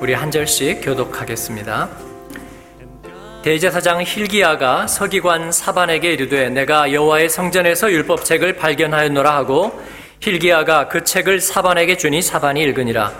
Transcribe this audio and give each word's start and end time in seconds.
우리 0.00 0.14
한 0.14 0.30
절씩 0.30 0.80
교독하겠습니다. 0.82 1.90
대제사장 3.42 4.02
힐기야가 4.02 4.86
서기관 4.86 5.52
사반에게 5.52 6.14
이르되 6.14 6.48
내가 6.48 6.90
여호와의 6.90 7.28
성전에서 7.28 7.92
율법책을 7.92 8.56
발견하였노라 8.56 9.34
하고 9.34 9.78
힐기야가 10.20 10.88
그 10.88 11.04
책을 11.04 11.42
사반에게 11.42 11.98
주니 11.98 12.22
사반이 12.22 12.62
읽으니라 12.62 13.12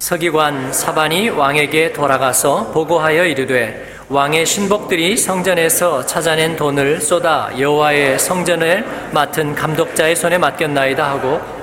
서기관 0.00 0.70
사반이 0.70 1.30
왕에게 1.30 1.94
돌아가서 1.94 2.72
보고하여 2.72 3.24
이르되 3.24 3.86
왕의 4.10 4.44
신복들이 4.44 5.16
성전에서 5.16 6.04
찾아낸 6.04 6.56
돈을 6.56 7.00
쏟아 7.00 7.50
여호와의 7.58 8.18
성전을 8.18 8.84
맡은 9.12 9.54
감독자의 9.54 10.14
손에 10.14 10.36
맡겼나이다 10.36 11.08
하고 11.08 11.57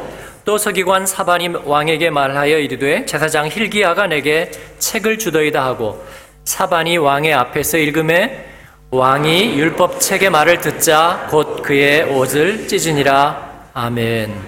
또 0.46 0.60
서기관 0.60 1.08
사반이 1.08 1.48
왕에게 1.66 2.12
말하여 2.12 2.60
이르되 2.60 3.06
제사장 3.06 3.48
힐기야가 3.48 4.06
내게 4.06 4.52
책을 4.78 5.18
주더이다 5.18 5.66
하고 5.66 6.06
사반이 6.44 6.98
왕의 6.98 7.34
앞에서 7.34 7.80
읽음에 7.80 8.46
왕이 8.92 9.58
율법책의 9.58 10.30
말을 10.30 10.62
듣자 10.62 11.28
곧 11.32 11.64
그의 11.64 12.04
옷을 12.04 12.68
찢으니라. 12.68 13.70
아멘. 13.74 14.40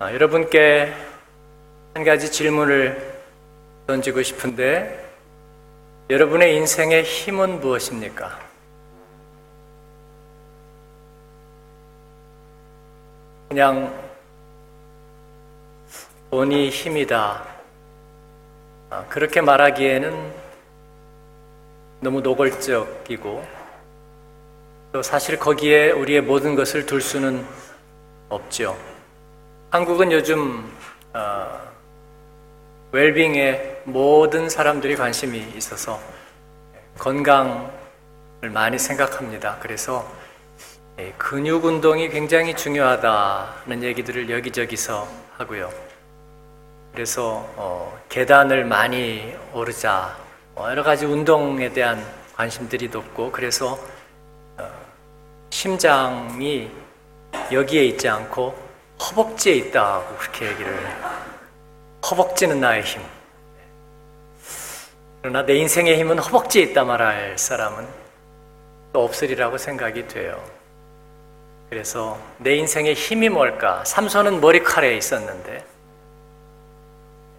아, 0.00 0.12
여러분께 0.12 0.92
한 1.94 2.04
가지 2.04 2.30
질문을 2.30 3.20
던지고 3.86 4.24
싶은데 4.24 5.06
여러분의 6.10 6.56
인생의 6.56 7.04
힘은 7.04 7.60
무엇입니까? 7.60 8.36
그냥 13.48 14.05
돈이 16.30 16.70
힘이다. 16.70 17.44
아, 18.90 19.04
그렇게 19.08 19.40
말하기에는 19.40 20.32
너무 22.00 22.20
노골적이고 22.20 23.46
또 24.92 25.02
사실 25.02 25.38
거기에 25.38 25.92
우리의 25.92 26.20
모든 26.20 26.54
것을 26.54 26.84
둘 26.86 27.00
수는 27.00 27.44
없죠. 28.28 28.76
한국은 29.70 30.12
요즘 30.12 30.70
어, 31.14 31.60
웰빙에 32.92 33.82
모든 33.84 34.48
사람들이 34.48 34.96
관심이 34.96 35.38
있어서 35.56 36.00
건강을 36.98 38.50
많이 38.52 38.78
생각합니다. 38.78 39.58
그래서 39.60 40.10
예, 40.98 41.12
근육 41.18 41.64
운동이 41.64 42.08
굉장히 42.08 42.56
중요하다는 42.56 43.82
얘기들을 43.82 44.30
여기저기서 44.30 45.06
하고요. 45.36 45.85
그래서 46.96 47.46
어, 47.56 48.00
계단을 48.08 48.64
많이 48.64 49.36
오르자 49.52 50.16
뭐 50.54 50.70
여러 50.70 50.82
가지 50.82 51.04
운동에 51.04 51.70
대한 51.70 52.02
관심들이 52.34 52.88
높고 52.88 53.30
그래서 53.32 53.78
어, 54.56 54.70
심장이 55.50 56.70
여기에 57.52 57.84
있지 57.84 58.08
않고 58.08 58.56
허벅지에 58.98 59.56
있다고 59.56 60.16
그렇게 60.16 60.46
얘기를 60.46 60.74
허벅지는 62.10 62.60
나의 62.60 62.82
힘. 62.82 63.02
그러나 65.20 65.44
내 65.44 65.56
인생의 65.56 65.98
힘은 65.98 66.18
허벅지에 66.18 66.62
있다 66.62 66.84
말할 66.84 67.36
사람은 67.36 67.86
또 68.94 69.04
없으리라고 69.04 69.58
생각이 69.58 70.08
돼요. 70.08 70.42
그래서 71.68 72.18
내 72.38 72.56
인생의 72.56 72.94
힘이 72.94 73.28
뭘까? 73.28 73.84
삼손은 73.84 74.40
머리칼에 74.40 74.96
있었는데 74.96 75.75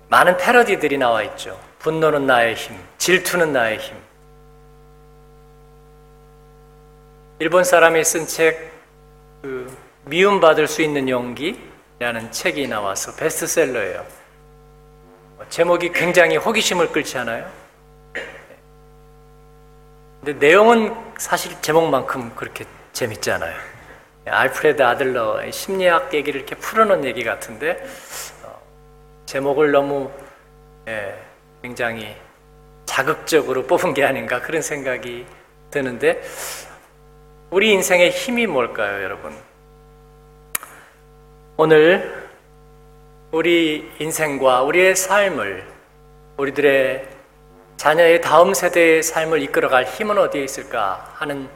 많은 0.10 0.38
패러디들이 0.38 0.98
나와 0.98 1.24
있죠. 1.24 1.60
분노는 1.80 2.26
나의 2.26 2.56
힘, 2.56 2.78
질투는 2.98 3.52
나의 3.52 3.78
힘. 3.78 3.96
일본 7.40 7.64
사람이 7.64 8.04
쓴 8.04 8.26
책, 8.26 8.72
그, 9.42 9.76
미움받을 10.06 10.68
수 10.68 10.82
있는 10.82 11.08
용기라는 11.10 12.32
책이 12.32 12.68
나와서 12.68 13.16
베스트셀러예요. 13.16 14.06
제목이 15.50 15.92
굉장히 15.92 16.38
호기심을 16.38 16.92
끌지 16.92 17.18
않아요? 17.20 17.50
근데 20.24 20.48
내용은 20.48 20.96
사실 21.18 21.54
제목만큼 21.62 22.36
그렇게 22.36 22.66
재밌지 22.92 23.32
않아요. 23.32 23.56
알프레드 24.26 24.82
아들러의 24.82 25.52
심리학 25.54 26.14
얘기를 26.14 26.42
이렇게 26.42 26.56
풀어놓은 26.56 27.06
얘기 27.06 27.24
같은데, 27.24 27.86
어, 28.37 28.37
제목을 29.28 29.72
너무, 29.72 30.10
예, 30.88 31.14
굉장히 31.62 32.16
자극적으로 32.86 33.68
뽑은 33.68 33.94
게 33.94 34.06
아닌가 34.06 34.42
그런 34.42 34.62
생각이 34.62 35.26
드는데 35.70 36.24
우리 37.50 37.74
인생의 37.74 38.12
힘이 38.12 38.48
뭘까요, 38.48 39.04
여러분? 39.04 39.36
오늘 41.58 42.30
우리 43.32 43.92
인생과 44.00 44.64
우리의 44.64 44.96
삶을 44.96 45.68
우리들의 46.38 47.10
자녀의 47.76 48.22
다음 48.22 48.54
세대의 48.54 49.04
삶을 49.04 49.42
이끌어갈 49.42 49.84
힘은 49.84 50.18
어디에 50.18 50.44
있을까 50.44 51.12
하는 51.16 51.50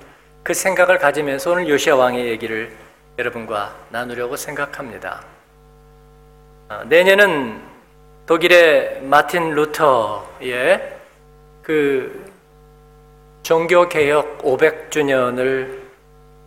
그 0.44 0.54
생각을 0.54 0.98
가지면서 0.98 1.52
오늘 1.52 1.70
요시아 1.70 1.96
왕의 1.96 2.28
얘기를 2.28 2.76
여러분과 3.18 3.74
나누려고 3.90 4.36
생각합니다. 4.36 5.31
아, 6.72 6.86
내년은 6.86 7.62
독일의 8.26 9.02
마틴 9.02 9.50
루터의 9.50 11.00
그 11.62 12.32
종교 13.44 13.90
개혁 13.90 14.38
500주년을 14.42 15.81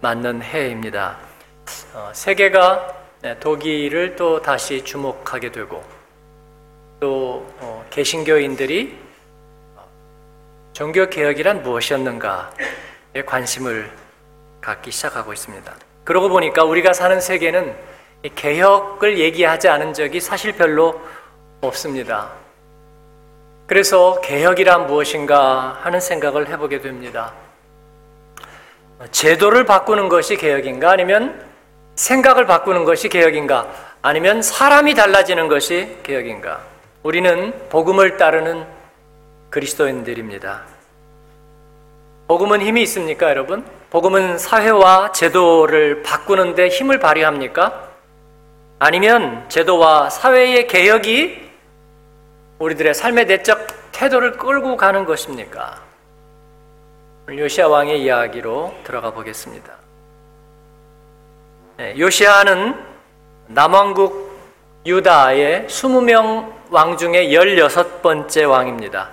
맞는 0.01 0.41
해입니다. 0.41 1.19
어, 1.93 2.11
세계가 2.15 3.05
네, 3.21 3.39
독일을 3.39 4.17
또 4.17 4.41
다시 4.41 4.83
주목하게 4.83 5.53
되고 5.53 5.85
또 7.01 7.47
어, 7.61 7.85
개신교인들이 7.91 8.97
종교 10.73 11.11
개혁이란 11.11 11.63
무엇이었는가에 11.63 13.25
관심을 13.27 13.91
갖기 14.63 14.91
시작하고 14.91 15.35
있습니다. 15.35 15.71
그러고 16.03 16.31
보니까 16.31 16.65
우리가 16.65 16.95
사는 16.95 17.21
세계는 17.21 17.94
개혁을 18.35 19.19
얘기하지 19.19 19.69
않은 19.69 19.93
적이 19.93 20.21
사실 20.21 20.53
별로 20.53 21.01
없습니다. 21.61 22.31
그래서 23.67 24.21
개혁이란 24.21 24.87
무엇인가 24.87 25.79
하는 25.83 26.01
생각을 26.01 26.49
해보게 26.49 26.81
됩니다. 26.81 27.33
제도를 29.11 29.65
바꾸는 29.65 30.09
것이 30.09 30.37
개혁인가? 30.37 30.91
아니면 30.91 31.45
생각을 31.97 32.47
바꾸는 32.47 32.85
것이 32.85 33.09
개혁인가? 33.09 33.69
아니면 34.03 34.43
사람이 34.43 34.95
달라지는 34.95 35.49
것이 35.49 35.99
개혁인가? 36.03 36.61
우리는 37.03 37.53
복음을 37.71 38.17
따르는 38.17 38.67
그리스도인들입니다. 39.51 40.63
복음은 42.27 42.63
힘이 42.63 42.83
있습니까, 42.83 43.29
여러분? 43.29 43.65
복음은 43.91 44.39
사회와 44.39 45.13
제도를 45.13 46.03
바꾸는데 46.03 46.69
힘을 46.69 46.99
발휘합니까? 46.99 47.94
아니면 48.87 49.49
제도와 49.49 50.11
사회의 50.11 50.67
개혁이 50.67 51.41
우리들의 52.59 52.93
삶의 52.93 53.25
내적 53.25 53.67
태도를 53.93 54.33
끌고 54.33 54.77
가는 54.77 55.07
것입니까? 55.07 55.81
요시아 57.31 57.67
왕의 57.69 58.03
이야기로 58.03 58.75
들어가 58.85 59.11
보겠습니다. 59.13 59.73
네, 61.79 61.99
요시아는 61.99 62.75
남왕국 63.47 64.39
유다의 64.85 65.65
20명 65.67 66.53
왕 66.69 66.99
중에 66.99 67.29
16번째 67.29 68.51
왕입니다. 68.51 69.09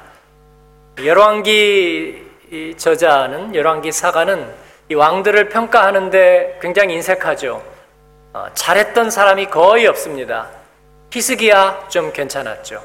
열왕기 1.02 2.76
저자는 2.76 3.56
열왕기 3.56 3.94
사가는 3.94 4.54
이 4.90 4.96
왕들을 4.96 5.48
평가하는데 5.48 6.60
굉장히 6.62 6.96
인색하죠. 6.96 7.71
어, 8.34 8.48
잘했던 8.54 9.12
사람이 9.12 9.48
거의 9.48 9.88
없습니다. 9.88 10.48
히스기야 11.12 11.88
좀 11.90 12.14
괜찮았죠. 12.14 12.82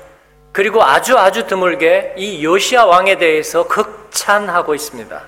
그리고 0.52 0.82
아주 0.82 1.16
아주 1.16 1.46
드물게 1.46 2.14
이 2.16 2.42
요시아 2.42 2.86
왕에 2.86 3.18
대해서 3.18 3.68
극찬하고 3.68 4.74
있습니다. 4.74 5.22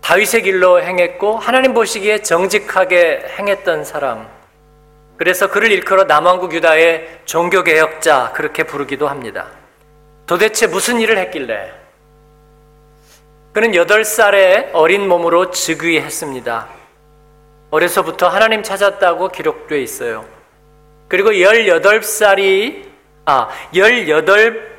다윗의 0.00 0.42
길로 0.42 0.80
행했고 0.80 1.36
하나님 1.36 1.74
보시기에 1.74 2.22
정직하게 2.22 3.34
행했던 3.38 3.84
사람. 3.84 4.26
그래서 5.16 5.48
그를 5.48 5.70
일컬어 5.70 6.04
남왕국 6.04 6.54
유다의 6.54 7.20
종교 7.24 7.62
개혁자 7.62 8.32
그렇게 8.34 8.64
부르기도 8.64 9.08
합니다. 9.08 9.46
도대체 10.26 10.66
무슨 10.66 11.00
일을 11.00 11.18
했길래? 11.18 11.72
그는 13.52 13.72
8살의 13.72 14.70
어린 14.72 15.08
몸으로 15.08 15.50
즉위했습니다. 15.50 16.77
어려서부터 17.70 18.28
하나님 18.28 18.62
찾았다고 18.62 19.28
기록되어 19.28 19.78
있어요. 19.78 20.24
그리고 21.08 21.30
18살이 21.30 22.86
아, 23.26 23.48
18 23.74 24.78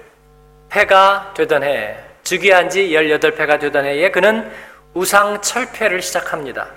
패가 0.70 1.34
되던 1.36 1.64
해, 1.64 1.98
즉위한 2.24 2.70
지 2.70 2.90
18패가 2.90 3.60
되던 3.60 3.86
해에 3.86 4.10
그는 4.12 4.52
우상 4.94 5.42
철폐를 5.42 6.02
시작합니다. 6.02 6.68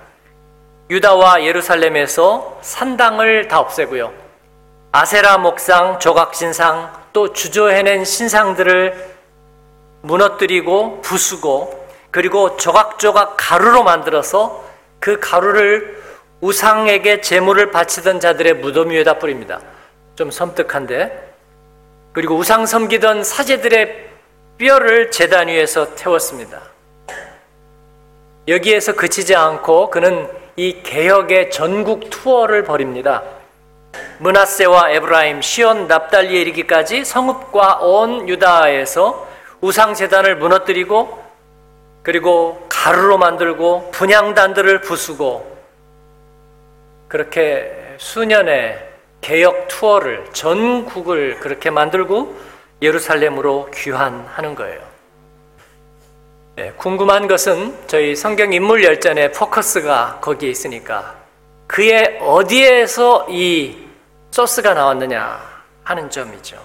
유다와 0.90 1.44
예루살렘에서 1.44 2.58
산당을 2.60 3.48
다 3.48 3.60
없애고요. 3.60 4.12
아세라 4.92 5.38
목상, 5.38 5.98
조각신상, 5.98 6.92
또 7.14 7.32
주저해낸 7.32 8.04
신상들을 8.04 9.12
무너뜨리고 10.02 11.00
부수고 11.00 11.86
그리고 12.10 12.58
조각조각 12.58 13.36
가루로 13.38 13.84
만들어서 13.84 14.62
그 15.00 15.18
가루를 15.18 16.01
우상에게 16.42 17.20
제물을 17.20 17.70
바치던 17.70 18.18
자들의 18.18 18.54
무덤 18.54 18.90
위에다 18.90 19.18
뿌립니다. 19.18 19.60
좀 20.16 20.32
섬뜩한데. 20.32 21.32
그리고 22.12 22.34
우상 22.36 22.66
섬기던 22.66 23.22
사제들의 23.22 24.10
뼈를 24.58 25.12
재단 25.12 25.46
위에서 25.46 25.94
태웠습니다. 25.94 26.60
여기에서 28.48 28.94
그치지 28.94 29.36
않고 29.36 29.90
그는 29.90 30.28
이 30.56 30.82
개혁의 30.82 31.52
전국 31.52 32.10
투어를 32.10 32.64
벌입니다. 32.64 33.22
문하세와 34.18 34.90
에브라임, 34.90 35.42
시온, 35.42 35.86
납달리에 35.86 36.40
이르기까지 36.40 37.04
성읍과 37.04 37.78
온 37.82 38.28
유다에서 38.28 39.28
우상 39.60 39.94
재단을 39.94 40.36
무너뜨리고 40.36 41.22
그리고 42.02 42.66
가루로 42.68 43.16
만들고 43.16 43.92
분양단들을 43.92 44.80
부수고 44.80 45.51
그렇게 47.12 47.70
수년의 47.98 48.88
개혁 49.20 49.68
투어를 49.68 50.24
전국을 50.32 51.40
그렇게 51.40 51.68
만들고 51.68 52.34
예루살렘으로 52.80 53.68
귀환하는 53.74 54.54
거예요. 54.54 54.80
네, 56.56 56.72
궁금한 56.78 57.28
것은 57.28 57.76
저희 57.86 58.16
성경 58.16 58.54
인물 58.54 58.82
열전의 58.82 59.32
포커스가 59.32 60.20
거기에 60.22 60.48
있으니까 60.48 61.14
그의 61.66 62.18
어디에서 62.22 63.26
이 63.28 63.76
소스가 64.30 64.72
나왔느냐 64.72 65.38
하는 65.84 66.08
점이죠. 66.08 66.56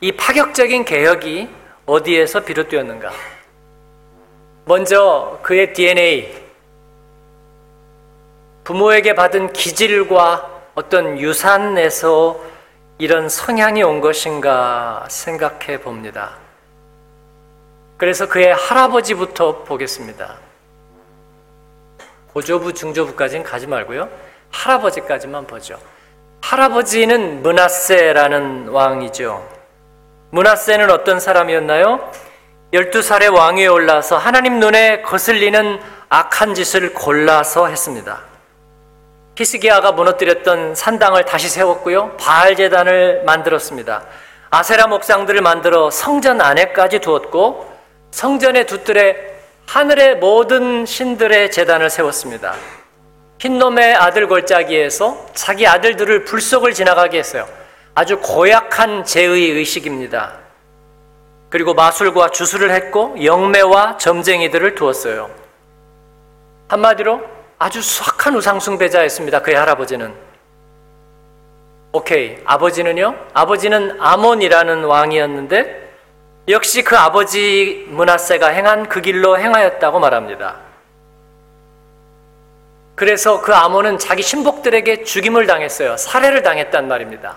이 0.00 0.12
파격적인 0.12 0.84
개혁이 0.84 1.48
어디에서 1.86 2.44
비롯되었는가? 2.44 3.10
먼저 4.64 5.40
그의 5.42 5.72
DNA, 5.72 6.49
부모에게 8.64 9.14
받은 9.14 9.52
기질과 9.52 10.50
어떤 10.74 11.18
유산에서 11.18 12.40
이런 12.98 13.28
성향이 13.28 13.82
온 13.82 14.00
것인가 14.00 15.06
생각해 15.08 15.80
봅니다. 15.80 16.36
그래서 17.96 18.28
그의 18.28 18.54
할아버지부터 18.54 19.64
보겠습니다. 19.64 20.36
고조부, 22.32 22.72
중조부까지는 22.74 23.44
가지 23.44 23.66
말고요. 23.66 24.08
할아버지까지만 24.50 25.46
보죠. 25.46 25.78
할아버지는 26.42 27.42
문하세라는 27.42 28.68
왕이죠. 28.68 29.46
문하세는 30.30 30.90
어떤 30.90 31.20
사람이었나요? 31.20 32.10
12살의 32.72 33.34
왕위에 33.34 33.66
올라서 33.66 34.16
하나님 34.16 34.60
눈에 34.60 35.02
거슬리는 35.02 35.80
악한 36.08 36.54
짓을 36.54 36.94
골라서 36.94 37.66
했습니다. 37.66 38.29
히스기야가 39.40 39.92
무너뜨렸던 39.92 40.74
산당을 40.74 41.24
다시 41.24 41.48
세웠고요. 41.48 42.14
바알 42.18 42.56
제단을 42.56 43.22
만들었습니다. 43.24 44.04
아세라 44.50 44.86
목상들을 44.86 45.40
만들어 45.40 45.90
성전 45.90 46.42
안에까지 46.42 46.98
두었고 46.98 47.66
성전의 48.10 48.66
두뜰에 48.66 49.16
하늘의 49.66 50.16
모든 50.16 50.84
신들의 50.84 51.52
제단을 51.52 51.88
세웠습니다. 51.88 52.54
흰놈의 53.38 53.94
아들 53.94 54.28
골짜기에서 54.28 55.28
자기 55.32 55.66
아들들을 55.66 56.26
불속을 56.26 56.74
지나가게 56.74 57.18
했어요. 57.18 57.48
아주 57.94 58.18
고약한 58.20 59.04
제의 59.04 59.52
의식입니다. 59.52 60.34
그리고 61.48 61.72
마술과 61.72 62.28
주술을 62.28 62.72
했고 62.72 63.16
영매와 63.24 63.96
점쟁이들을 63.96 64.74
두었어요. 64.74 65.30
한마디로 66.68 67.39
아주 67.60 67.82
수악한 67.82 68.34
우상숭배자였습니다. 68.36 69.42
그의 69.42 69.54
할아버지는. 69.54 70.14
오케이. 71.92 72.38
아버지는요? 72.46 73.14
아버지는 73.34 74.00
아몬이라는 74.00 74.84
왕이었는데 74.84 75.90
역시 76.48 76.82
그 76.82 76.96
아버지 76.96 77.84
문하세가 77.90 78.48
행한 78.48 78.88
그 78.88 79.02
길로 79.02 79.38
행하였다고 79.38 80.00
말합니다. 80.00 80.56
그래서 82.94 83.42
그 83.42 83.54
아몬은 83.54 83.98
자기 83.98 84.22
신복들에게 84.22 85.04
죽임을 85.04 85.46
당했어요. 85.46 85.98
살해를 85.98 86.42
당했단 86.42 86.88
말입니다. 86.88 87.36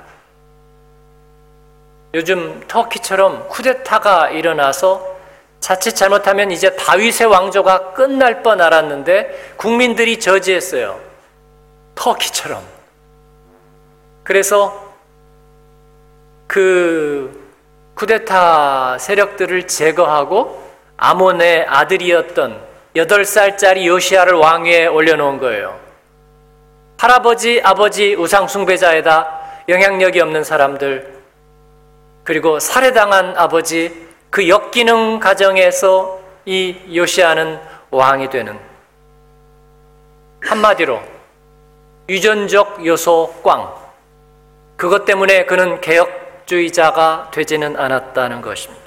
요즘 2.14 2.64
터키처럼 2.70 3.50
쿠데타가 3.50 4.30
일어나서 4.30 5.13
자칫 5.64 5.96
잘못하면 5.96 6.52
이제 6.52 6.76
다윗의 6.76 7.28
왕조가 7.28 7.94
끝날 7.94 8.44
뻔 8.44 8.60
알았는데 8.60 9.54
국민들이 9.56 10.20
저지했어요. 10.20 11.00
터키처럼. 11.96 12.62
그래서 14.26 14.94
그 16.48 17.50
쿠데타 17.96 18.98
세력들을 18.98 19.66
제거하고 19.68 20.62
아몬의 20.98 21.66
아들이었던 21.70 22.62
8살짜리 22.98 23.86
요시아를 23.86 24.34
왕위에 24.34 24.88
올려놓은 24.88 25.40
거예요. 25.40 25.80
할아버지, 26.98 27.62
아버지 27.64 28.16
우상숭배자에다 28.16 29.40
영향력이 29.70 30.20
없는 30.20 30.44
사람들, 30.44 31.22
그리고 32.26 32.60
살해당한 32.60 33.38
아버지, 33.38 34.13
그 34.34 34.50
역기능 34.50 35.20
가정에서 35.20 36.20
이 36.46 36.76
요시아는 36.92 37.60
왕이 37.92 38.32
되는 38.32 38.60
한마디로 40.42 41.00
유전적 42.10 42.84
요소 42.84 43.42
꽝. 43.44 43.72
그것 44.76 45.06
때문에 45.06 45.46
그는 45.46 45.80
개혁주의자가 45.82 47.30
되지는 47.32 47.78
않았다는 47.78 48.42
것입니다. 48.42 48.84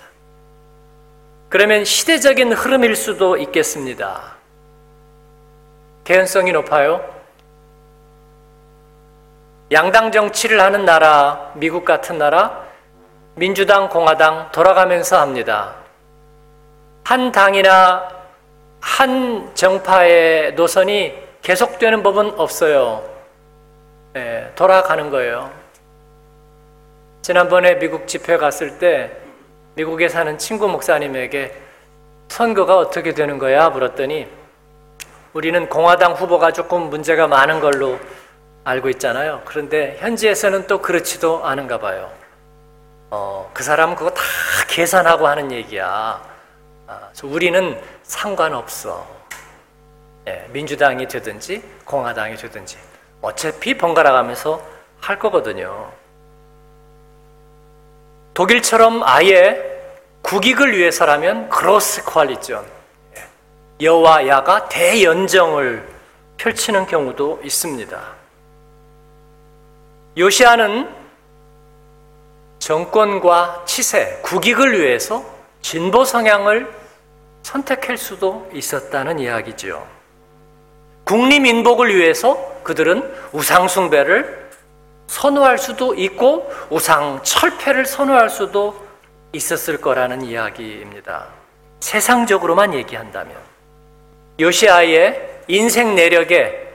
그러면 1.49 1.85
시대적인 1.85 2.53
흐름일 2.53 2.97
수도 2.97 3.37
있겠습니다. 3.37 4.35
개연성이 6.03 6.51
높아요. 6.51 7.09
양당 9.71 10.11
정치를 10.11 10.61
하는 10.61 10.85
나라, 10.85 11.53
미국 11.55 11.85
같은 11.85 12.19
나라, 12.19 12.66
민주당, 13.39 13.91
공화당 13.91 14.51
돌아가면서 14.51 15.21
합니다. 15.21 15.75
한 17.05 17.31
당이나 17.33 18.09
한 18.81 19.51
정파의 19.55 20.55
노선이 20.55 21.15
계속되는 21.43 22.03
법은 22.03 22.41
없어요. 22.41 23.05
네, 24.15 24.51
돌아가는 24.55 25.11
거예요. 25.11 25.51
지난번에 27.21 27.79
미국 27.79 28.09
집회 28.09 28.39
갔을 28.39 28.79
때 28.79 29.11
미국에 29.75 30.09
사는 30.09 30.39
친구 30.39 30.67
목사님에게 30.67 31.55
선거가 32.29 32.79
어떻게 32.79 33.13
되는 33.13 33.39
거야? 33.39 33.69
물었더니 33.69 34.27
우리는 35.35 35.69
공화당 35.69 36.15
후보가 36.15 36.53
조금 36.53 36.89
문제가 36.89 37.27
많은 37.27 37.61
걸로 37.61 37.99
알고 38.65 38.89
있잖아요. 38.89 39.43
그런데 39.45 39.99
현지에서는 39.99 40.67
또 40.67 40.81
그렇지도 40.81 41.45
않은가 41.45 41.79
봐요. 41.79 42.11
어, 43.11 43.51
그 43.55 43.63
사람은 43.63 43.95
그거 43.95 44.11
다 44.11 44.23
계산하고 44.69 45.27
하는 45.27 45.53
얘기야. 45.53 46.21
아, 46.87 47.11
우리는 47.25 47.81
상관없어. 48.03 49.07
예, 50.29 50.47
민주당이 50.51 51.07
되든지 51.07 51.63
공화당이 51.85 52.37
되든지 52.37 52.79
어차피 53.23 53.77
번갈아 53.79 54.13
가면서 54.13 54.61
할 55.01 55.19
거거든요. 55.19 55.93
독일처럼 58.35 59.03
아예 59.05 59.77
국익을 60.23 60.77
위해서라면 60.77 61.49
크로스 61.49 62.05
퀄리전 62.05 62.67
여와 63.81 64.27
야가 64.27 64.69
대연정을 64.69 65.89
펼치는 66.37 66.87
경우도 66.87 67.41
있습니다. 67.45 68.01
요시아는 70.19 71.06
정권과 72.59 73.65
치세, 73.67 74.21
국익을 74.23 74.81
위해서 74.81 75.25
진보 75.63 76.05
성향을 76.05 76.73
선택할 77.43 77.97
수도 77.97 78.49
있었다는 78.53 79.19
이야기죠. 79.19 79.87
국리민복을 81.05 81.95
위해서 81.95 82.37
그들은 82.65 83.15
우상숭배를 83.33 84.51
선호할 85.07 85.57
수도 85.57 85.95
있고 85.95 86.53
우상 86.71 87.21
철폐를 87.23 87.87
선호할 87.87 88.29
수도 88.29 88.85
있었을 89.33 89.81
거라는 89.81 90.23
이야기입니다. 90.23 91.27
세상적으로만 91.81 92.75
얘기한다면 92.75 93.37
요시아의 94.41 95.43
인생 95.47 95.95
내력에 95.95 96.69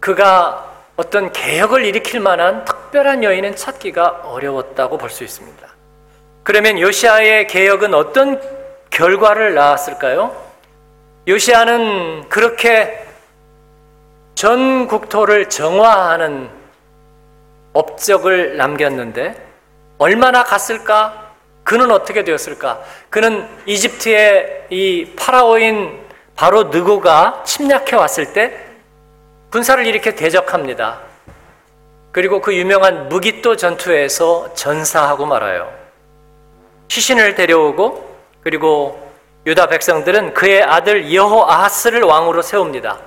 그가 0.00 0.70
어떤 0.96 1.32
개혁을 1.32 1.84
일으킬 1.86 2.20
만한 2.20 2.64
특별한 2.90 3.22
여인은 3.22 3.56
찾기가 3.56 4.22
어려웠다고 4.24 4.98
볼 4.98 5.10
수 5.10 5.22
있습니다. 5.24 5.68
그러면 6.42 6.78
요시아의 6.80 7.46
개혁은 7.46 7.94
어떤 7.94 8.40
결과를 8.90 9.54
낳았을까요? 9.54 10.34
요시아는 11.28 12.28
그렇게 12.28 13.06
전 14.34 14.88
국토를 14.88 15.48
정화하는 15.48 16.50
업적을 17.72 18.56
남겼는데 18.56 19.36
얼마나 19.98 20.42
갔을까? 20.42 21.30
그는 21.62 21.90
어떻게 21.92 22.24
되었을까? 22.24 22.82
그는 23.10 23.46
이집트의 23.66 24.66
이 24.70 25.12
파라오인 25.16 26.00
바로 26.34 26.64
느고가 26.64 27.42
침략해 27.44 27.94
왔을 27.94 28.32
때 28.32 28.58
군사를 29.50 29.86
이렇게 29.86 30.14
대적합니다. 30.14 31.09
그리고 32.12 32.40
그 32.40 32.54
유명한 32.54 33.08
무기또 33.08 33.56
전투에서 33.56 34.52
전사하고 34.54 35.26
말아요. 35.26 35.72
시신을 36.88 37.36
데려오고 37.36 38.10
그리고 38.42 39.10
유다 39.46 39.68
백성들은 39.68 40.34
그의 40.34 40.62
아들 40.62 41.14
여호아하스를 41.14 42.02
왕으로 42.02 42.42
세웁니다. 42.42 42.98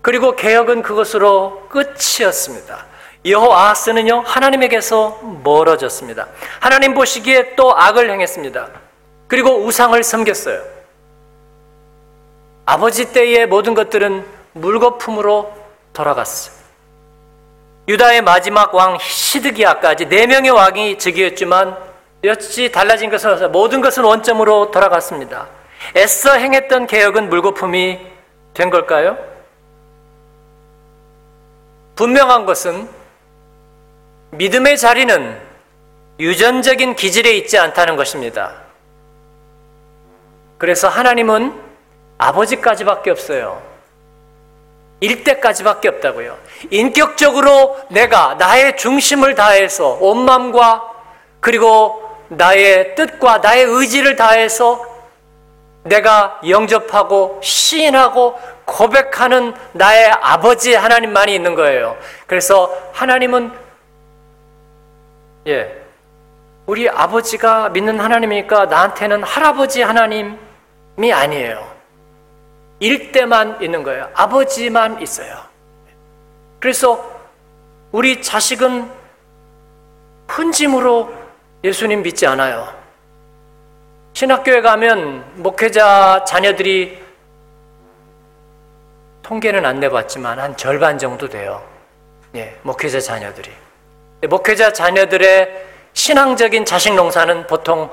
그리고 0.00 0.36
개혁은 0.36 0.82
그것으로 0.82 1.66
끝이었습니다. 1.68 2.86
여호아하스는요 3.26 4.20
하나님에게서 4.20 5.20
멀어졌습니다. 5.42 6.28
하나님 6.60 6.94
보시기에 6.94 7.56
또 7.56 7.76
악을 7.76 8.10
행했습니다. 8.10 8.68
그리고 9.26 9.64
우상을 9.64 10.00
섬겼어요. 10.02 10.62
아버지 12.66 13.12
때의 13.12 13.46
모든 13.46 13.74
것들은 13.74 14.24
물거품으로 14.52 15.52
돌아갔어요. 15.92 16.63
유다의 17.86 18.22
마지막 18.22 18.74
왕 18.74 18.98
시드기야까지 18.98 20.06
네 20.06 20.26
명의 20.26 20.50
왕이 20.50 20.98
즉위했지만 20.98 21.76
여치 22.24 22.72
달라진 22.72 23.10
것은 23.10 23.52
모든 23.52 23.80
것은 23.82 24.02
원점으로 24.04 24.70
돌아갔습니다. 24.70 25.48
애써 25.94 26.32
행했던 26.32 26.86
개혁은 26.86 27.28
물거품이 27.28 28.00
된 28.54 28.70
걸까요? 28.70 29.18
분명한 31.96 32.46
것은 32.46 32.88
믿음의 34.30 34.78
자리는 34.78 35.38
유전적인 36.18 36.96
기질에 36.96 37.32
있지 37.36 37.58
않다는 37.58 37.96
것입니다. 37.96 38.54
그래서 40.58 40.88
하나님은 40.88 41.60
아버지까지밖에 42.16 43.10
없어요. 43.10 43.73
일대까지밖에 45.04 45.88
없다고요. 45.88 46.36
인격적으로 46.70 47.76
내가 47.90 48.34
나의 48.34 48.76
중심을 48.76 49.34
다해서 49.34 49.98
온 50.00 50.24
마음과 50.24 50.82
그리고 51.40 52.02
나의 52.28 52.94
뜻과 52.94 53.38
나의 53.38 53.64
의지를 53.64 54.16
다해서 54.16 54.84
내가 55.82 56.40
영접하고 56.48 57.40
시인하고 57.42 58.38
고백하는 58.64 59.54
나의 59.72 60.10
아버지 60.22 60.74
하나님만이 60.74 61.34
있는 61.34 61.54
거예요. 61.54 61.96
그래서 62.26 62.74
하나님은 62.92 63.52
예. 65.46 65.84
우리 66.66 66.88
아버지가 66.88 67.68
믿는 67.68 68.00
하나님이니까 68.00 68.66
나한테는 68.66 69.22
할아버지 69.22 69.82
하나님이 69.82 71.12
아니에요. 71.12 71.73
일대만 72.80 73.62
있는 73.62 73.82
거예요. 73.82 74.10
아버지만 74.14 75.00
있어요. 75.00 75.38
그래서 76.60 77.12
우리 77.92 78.22
자식은 78.22 78.90
훈짐으로 80.28 81.12
예수님 81.62 82.02
믿지 82.02 82.26
않아요. 82.26 82.72
신학교에 84.14 84.60
가면 84.60 85.42
목회자 85.42 86.24
자녀들이 86.26 87.02
통계는 89.22 89.64
안 89.64 89.80
내봤지만 89.80 90.38
한 90.38 90.56
절반 90.56 90.98
정도 90.98 91.28
돼요. 91.28 91.62
예, 92.34 92.58
목회자 92.62 93.00
자녀들이. 93.00 93.50
목회자 94.28 94.72
자녀들의 94.72 95.66
신앙적인 95.94 96.64
자식 96.64 96.94
농사는 96.94 97.46
보통 97.46 97.90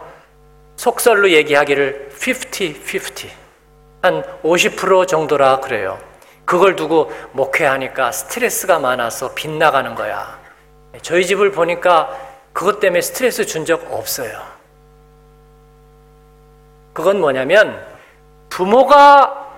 속설로 0.75 1.29
얘기하기를 1.31 2.11
50-50. 2.17 3.40
한 4.01 4.23
50% 4.43 5.07
정도라 5.07 5.59
그래요. 5.59 5.99
그걸 6.45 6.75
두고 6.75 7.11
목회하니까 7.33 8.11
스트레스가 8.11 8.79
많아서 8.79 9.33
빗나가는 9.33 9.93
거야. 9.95 10.39
저희 11.01 11.25
집을 11.25 11.51
보니까 11.51 12.17
그것 12.51 12.79
때문에 12.79 13.01
스트레스 13.01 13.45
준 13.45 13.65
적 13.65 13.91
없어요. 13.91 14.31
그건 16.93 17.21
뭐냐면 17.21 17.79
부모가 18.49 19.49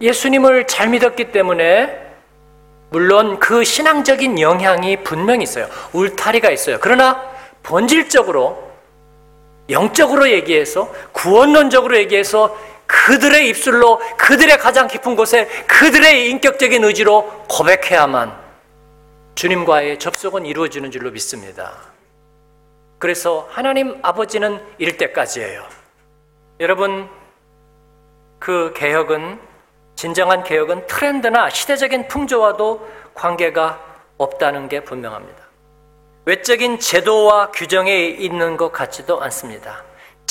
예수님을 0.00 0.66
잘 0.66 0.88
믿었기 0.88 1.32
때문에 1.32 2.00
물론 2.90 3.38
그 3.38 3.64
신앙적인 3.64 4.38
영향이 4.40 5.02
분명히 5.04 5.44
있어요. 5.44 5.68
울타리가 5.92 6.50
있어요. 6.50 6.76
그러나 6.80 7.22
본질적으로 7.62 8.70
영적으로 9.70 10.28
얘기해서 10.28 10.92
구원론적으로 11.12 11.96
얘기해서 11.96 12.54
그들의 12.92 13.48
입술로 13.48 14.00
그들의 14.18 14.58
가장 14.58 14.86
깊은 14.86 15.16
곳에 15.16 15.46
그들의 15.66 16.30
인격적인 16.30 16.84
의지로 16.84 17.44
고백해야만 17.48 18.40
주님과의 19.34 19.98
접속은 19.98 20.44
이루어지는 20.44 20.90
줄로 20.90 21.10
믿습니다. 21.10 21.72
그래서 22.98 23.48
하나님 23.50 23.98
아버지는 24.02 24.62
이럴 24.78 24.96
때까지예요. 24.98 25.64
여러분, 26.60 27.08
그 28.38 28.72
개혁은 28.76 29.40
진정한 29.96 30.44
개혁은 30.44 30.86
트렌드나 30.86 31.48
시대적인 31.48 32.08
풍조와도 32.08 32.88
관계가 33.14 33.80
없다는 34.18 34.68
게 34.68 34.84
분명합니다. 34.84 35.42
외적인 36.26 36.78
제도와 36.78 37.50
규정에 37.50 38.04
있는 38.06 38.56
것 38.56 38.70
같지도 38.70 39.20
않습니다. 39.22 39.82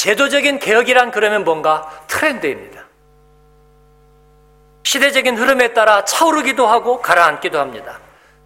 제도적인 0.02 0.58
개혁이란 0.58 1.12
그러면 1.12 1.44
뭔가 1.44 1.88
트렌드입니다. 2.08 2.86
시대적인 4.82 5.38
흐름에 5.38 5.74
따라 5.74 6.04
차오르기도 6.06 6.66
하고 6.66 7.04
가라앉기도 7.04 7.60
합니다. 7.60 8.00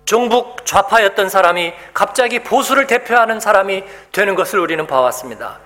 종북 0.03 0.65
좌파였던 0.65 1.29
사람이 1.29 1.71
갑자기 1.93 2.39
보수를 2.39 2.87
대표하는 2.87 3.39
사람이 3.39 3.85
되는 4.11 4.35
것을 4.35 4.59
우리는 4.59 4.85
봐왔습니다. 4.85 5.59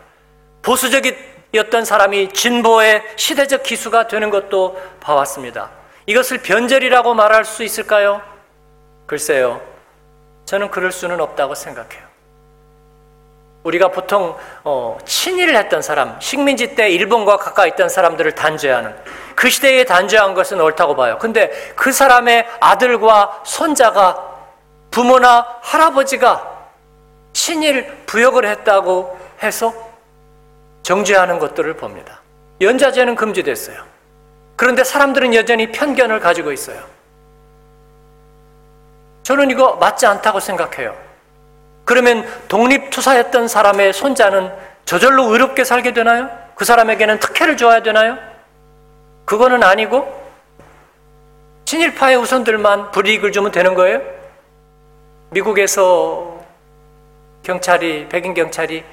보수적이었던 0.62 1.86
사람이 1.86 2.34
진보의 2.34 3.02
시대적 3.16 3.64
기수가 3.64 4.08
되는 4.08 4.30
것도 4.30 4.80
봐왔습니다. 5.00 5.72
이것을 6.06 6.44
변절이라고 6.44 7.16
말할 7.16 7.46
수 7.46 7.64
있을까요? 7.64 8.22
글쎄요. 9.08 9.60
저는 10.46 10.70
그럴 10.70 10.92
수는 10.92 11.20
없다고 11.20 11.56
생각해요. 11.56 12.09
우리가 13.64 13.90
보통 13.90 14.38
어, 14.64 14.98
친일을 15.06 15.56
했던 15.56 15.82
사람, 15.82 16.20
식민지 16.20 16.76
때 16.76 16.90
일본과 16.90 17.38
가까이 17.38 17.70
있던 17.70 17.90
사람들을 17.90 18.34
단죄하는 18.34 18.96
그 19.36 19.50
시대에 19.50 19.84
단죄한 19.84 20.34
것은 20.34 20.60
옳다고 20.62 20.96
봐요. 20.96 21.18
근데 21.20 21.52
그 21.76 21.92
사람의 21.92 22.48
아들과 22.60 23.42
손자가 23.46 24.26
부모나 24.92 25.46
할아버지가 25.62 26.60
친일 27.34 28.06
부역을 28.06 28.46
했다고 28.48 29.18
해서 29.44 29.74
정죄하는 30.84 31.40
것들을 31.40 31.76
봅니다. 31.76 32.22
연자제는 32.62 33.16
금지됐어요. 33.16 33.84
그런데 34.56 34.84
사람들은 34.84 35.34
여전히 35.36 35.72
편견을 35.72 36.20
가지고 36.20 36.52
있어요. 36.52 36.82
저는 39.24 39.52
이거 39.52 39.76
맞지 39.76 40.06
않다고 40.06 40.40
생각해요. 40.40 41.09
그러면 41.90 42.24
독립투사였던 42.50 43.48
사람의 43.48 43.94
손자는 43.94 44.54
저절로 44.86 45.34
의롭게 45.34 45.64
살게 45.64 45.92
되나요? 45.92 46.30
그 46.54 46.64
사람에게는 46.64 47.18
특혜를 47.18 47.58
줘야 47.58 47.82
되나요? 47.82 48.16
그거는 49.26 49.64
아니고 49.64 50.08
친일파의 51.66 52.18
우선들만 52.18 52.92
불이익을 52.92 53.32
주면 53.32 53.52
되는 53.52 53.74
거예요? 53.74 54.04
미국에서 55.32 56.46
경찰이 57.42 58.08
백인 58.08 58.36
경찰이 58.36 58.84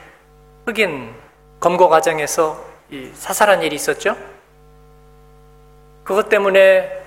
흑인 0.65 1.15
검거 1.61 1.91
과정에서 1.91 2.65
사살한 3.13 3.63
일이 3.63 3.77
있었죠. 3.77 4.17
그것 6.03 6.31
때문에 6.31 7.03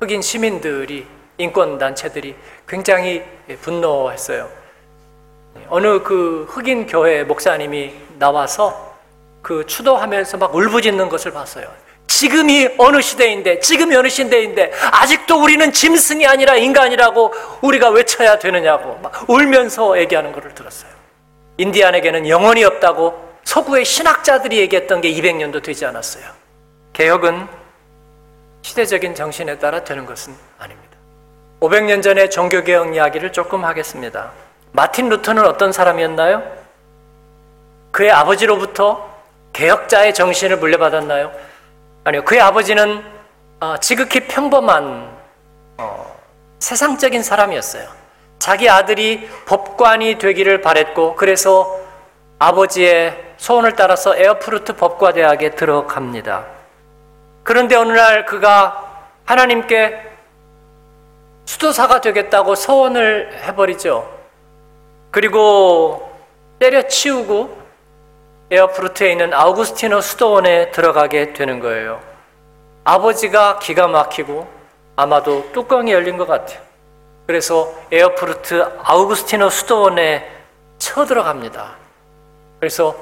흑인 0.00 0.22
시민들이 0.22 1.06
인권 1.36 1.76
단체들이 1.76 2.34
굉장히 2.66 3.22
분노했어요. 3.60 4.56
어느 5.68 6.02
그 6.02 6.46
흑인 6.48 6.86
교회 6.86 7.24
목사님이 7.24 7.94
나와서 8.18 8.94
그 9.42 9.64
추도하면서 9.66 10.36
막 10.38 10.54
울부짖는 10.54 11.08
것을 11.08 11.32
봤어요. 11.32 11.66
지금이 12.06 12.70
어느 12.78 13.00
시대인데, 13.00 13.60
지금이 13.60 13.94
어느 13.94 14.08
시대인데, 14.08 14.72
아직도 14.90 15.40
우리는 15.40 15.70
짐승이 15.72 16.26
아니라 16.26 16.56
인간이라고 16.56 17.32
우리가 17.60 17.90
외쳐야 17.90 18.38
되느냐고 18.38 18.98
막 19.02 19.28
울면서 19.28 19.98
얘기하는 20.00 20.32
것을 20.32 20.54
들었어요. 20.54 20.90
인디안에게는 21.58 22.28
영혼이 22.28 22.64
없다고 22.64 23.28
서구의 23.44 23.84
신학자들이 23.84 24.58
얘기했던 24.58 25.00
게 25.00 25.12
200년도 25.12 25.62
되지 25.62 25.86
않았어요. 25.86 26.24
개혁은 26.92 27.46
시대적인 28.62 29.14
정신에 29.14 29.58
따라 29.58 29.84
되는 29.84 30.04
것은 30.04 30.34
아닙니다. 30.58 30.96
500년 31.60 32.02
전의 32.02 32.30
종교개혁 32.30 32.94
이야기를 32.94 33.32
조금 33.32 33.64
하겠습니다. 33.64 34.32
마틴 34.72 35.08
루터는 35.08 35.44
어떤 35.46 35.72
사람이었나요? 35.72 36.42
그의 37.90 38.10
아버지로부터 38.10 39.08
개혁자의 39.52 40.14
정신을 40.14 40.58
물려받았나요? 40.58 41.32
아니요. 42.04 42.24
그의 42.24 42.40
아버지는 42.40 43.02
어, 43.60 43.76
지극히 43.80 44.20
평범한 44.20 45.10
어, 45.78 46.16
세상적인 46.60 47.22
사람이었어요. 47.22 47.88
자기 48.38 48.70
아들이 48.70 49.28
법관이 49.46 50.18
되기를 50.18 50.60
바랬고 50.60 51.16
그래서 51.16 51.80
아버지의 52.38 53.34
소원을 53.36 53.74
따라서 53.74 54.16
에어푸르트 54.16 54.76
법과대학에 54.76 55.50
들어갑니다. 55.50 56.46
그런데 57.42 57.74
어느 57.74 57.92
날 57.92 58.26
그가 58.26 59.06
하나님께 59.24 60.02
수도사가 61.46 62.00
되겠다고 62.00 62.54
서원을 62.54 63.40
해버리죠. 63.44 64.17
그리고 65.10 66.10
때려치우고 66.58 67.58
에어푸르트에 68.50 69.12
있는 69.12 69.34
아우구스티노 69.34 70.00
수도원에 70.00 70.70
들어가게 70.70 71.32
되는 71.32 71.60
거예요. 71.60 72.00
아버지가 72.84 73.58
기가 73.58 73.86
막히고 73.88 74.48
아마도 74.96 75.50
뚜껑이 75.52 75.92
열린 75.92 76.16
것 76.16 76.26
같아요. 76.26 76.60
그래서 77.26 77.72
에어프루트 77.92 78.78
아우구스티노 78.82 79.50
수도원에 79.50 80.30
쳐들어갑니다. 80.78 81.76
그래서 82.58 82.96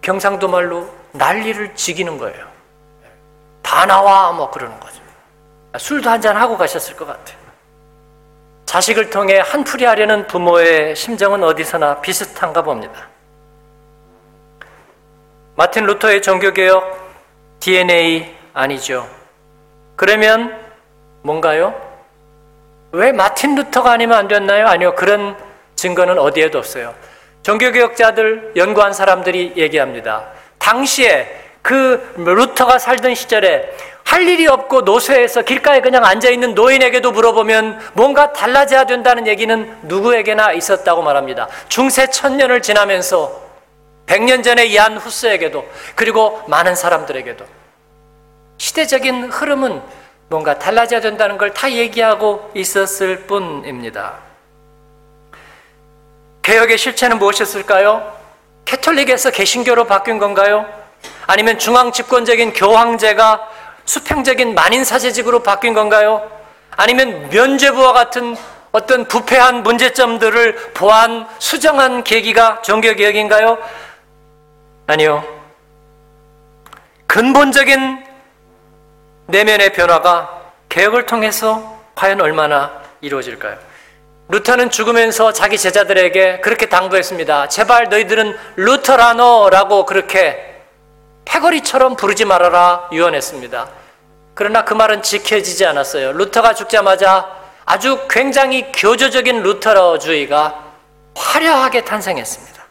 경상도 0.00 0.48
말로 0.48 0.88
난리를 1.12 1.74
지기는 1.74 2.16
거예요. 2.18 2.46
다 3.62 3.86
나와 3.86 4.32
뭐 4.32 4.50
그러는 4.50 4.78
거죠. 4.78 5.00
술도 5.76 6.08
한잔 6.08 6.36
하고 6.36 6.56
가셨을 6.56 6.96
것 6.96 7.06
같아요. 7.06 7.41
자식을 8.72 9.10
통해 9.10 9.38
한풀이 9.38 9.84
하려는 9.84 10.26
부모의 10.26 10.96
심정은 10.96 11.44
어디서나 11.44 12.00
비슷한가 12.00 12.62
봅니다. 12.62 13.06
마틴 15.56 15.84
루터의 15.84 16.22
종교개혁 16.22 17.12
DNA 17.60 18.34
아니죠. 18.54 19.06
그러면 19.94 20.58
뭔가요? 21.20 21.78
왜 22.92 23.12
마틴 23.12 23.56
루터가 23.56 23.92
아니면 23.92 24.16
안 24.16 24.28
됐나요? 24.28 24.66
아니요. 24.66 24.94
그런 24.94 25.36
증거는 25.76 26.18
어디에도 26.18 26.56
없어요. 26.56 26.94
종교개혁자들, 27.42 28.52
연구한 28.56 28.94
사람들이 28.94 29.52
얘기합니다. 29.54 30.28
당시에 30.58 31.42
그 31.60 32.14
루터가 32.16 32.78
살던 32.78 33.16
시절에 33.16 33.70
할 34.04 34.28
일이 34.28 34.46
없고 34.46 34.82
노쇠해서 34.82 35.42
길가에 35.42 35.80
그냥 35.80 36.04
앉아있는 36.04 36.54
노인에게도 36.54 37.12
물어보면 37.12 37.80
뭔가 37.94 38.32
달라져야 38.32 38.84
된다는 38.84 39.26
얘기는 39.26 39.78
누구에게나 39.82 40.52
있었다고 40.52 41.02
말합니다. 41.02 41.48
중세 41.68 42.08
천년을 42.10 42.62
지나면서 42.62 43.40
100년 44.06 44.42
전에 44.44 44.66
이안 44.66 44.98
후스에게도 44.98 45.64
그리고 45.94 46.42
많은 46.48 46.74
사람들에게도 46.74 47.44
시대적인 48.58 49.30
흐름은 49.30 49.80
뭔가 50.28 50.58
달라져야 50.58 51.00
된다는 51.00 51.38
걸 51.38 51.52
다 51.52 51.70
얘기하고 51.70 52.50
있었을 52.54 53.20
뿐입니다. 53.26 54.14
개혁의 56.42 56.76
실체는 56.78 57.18
무엇이었을까요? 57.18 58.16
캐톨릭에서 58.64 59.30
개신교로 59.30 59.84
바뀐 59.86 60.18
건가요? 60.18 60.66
아니면 61.26 61.58
중앙 61.58 61.92
집권적인 61.92 62.52
교황제가 62.52 63.48
수평적인 63.84 64.54
만인 64.54 64.84
사제직으로 64.84 65.42
바뀐 65.42 65.74
건가요? 65.74 66.30
아니면 66.76 67.28
면죄부와 67.30 67.92
같은 67.92 68.36
어떤 68.72 69.06
부패한 69.06 69.62
문제점들을 69.62 70.72
보완 70.74 71.26
수정한 71.38 72.02
계기가 72.04 72.62
종교 72.62 72.94
개혁인가요? 72.94 73.58
아니요. 74.86 75.22
근본적인 77.06 78.04
내면의 79.26 79.72
변화가 79.74 80.40
개혁을 80.70 81.04
통해서 81.04 81.78
과연 81.94 82.20
얼마나 82.22 82.72
이루어질까요? 83.02 83.58
루터는 84.28 84.70
죽으면서 84.70 85.32
자기 85.32 85.58
제자들에게 85.58 86.40
그렇게 86.40 86.66
당부했습니다. 86.66 87.48
제발 87.48 87.90
너희들은 87.90 88.34
루터라노라고 88.56 89.84
그렇게 89.84 90.51
패거리처럼 91.24 91.96
부르지 91.96 92.24
말아라 92.24 92.88
유언했습니다. 92.92 93.68
그러나 94.34 94.64
그 94.64 94.74
말은 94.74 95.02
지켜지지 95.02 95.66
않았어요. 95.66 96.12
루터가 96.12 96.54
죽자마자 96.54 97.42
아주 97.64 98.06
굉장히 98.08 98.72
교조적인 98.72 99.42
루터주의가 99.42 100.72
화려하게 101.14 101.84
탄생했습니다. 101.84 102.62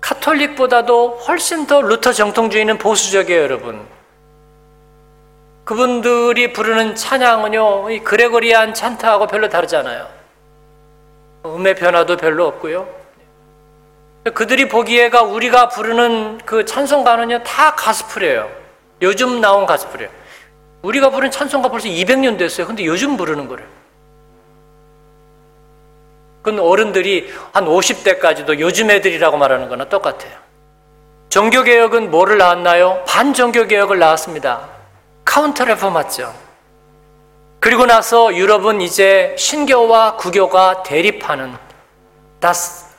카톨릭보다도 0.00 1.18
훨씬 1.26 1.66
더 1.66 1.80
루터 1.80 2.12
정통주의는 2.12 2.78
보수적이에요, 2.78 3.42
여러분. 3.42 3.86
그분들이 5.64 6.52
부르는 6.52 6.96
찬양은요, 6.96 7.90
이 7.90 8.00
그레고리안 8.00 8.74
찬타하고 8.74 9.28
별로 9.28 9.48
다르잖아요. 9.48 10.08
음의 11.46 11.76
변화도 11.76 12.16
별로 12.16 12.46
없고요. 12.46 13.01
그들이 14.30 14.68
보기에가 14.68 15.22
우리가 15.22 15.68
부르는 15.68 16.38
그 16.44 16.64
찬송가는요, 16.64 17.42
다 17.42 17.74
가스풀이에요. 17.74 18.48
요즘 19.02 19.40
나온 19.40 19.66
가스풀이에요. 19.66 20.10
우리가 20.82 21.10
부른 21.10 21.30
찬송가 21.30 21.68
벌써 21.68 21.88
200년 21.88 22.38
됐어요. 22.38 22.66
근데 22.66 22.84
요즘 22.84 23.16
부르는 23.16 23.48
거래요. 23.48 23.66
그건 26.42 26.60
어른들이 26.60 27.32
한 27.52 27.66
50대까지도 27.66 28.58
요즘 28.58 28.90
애들이라고 28.90 29.36
말하는 29.36 29.68
거나 29.68 29.88
똑같아요. 29.88 30.32
종교개혁은 31.28 32.10
뭐를 32.10 32.38
낳았나요? 32.38 33.04
반종교개혁을 33.06 33.98
낳았습니다. 33.98 34.68
Counter 35.24 35.64
Reformation이죠. 35.64 36.34
그리고 37.60 37.86
나서 37.86 38.34
유럽은 38.34 38.80
이제 38.80 39.34
신교와 39.38 40.16
구교가 40.16 40.82
대립하는 40.82 41.56
das 42.40 42.91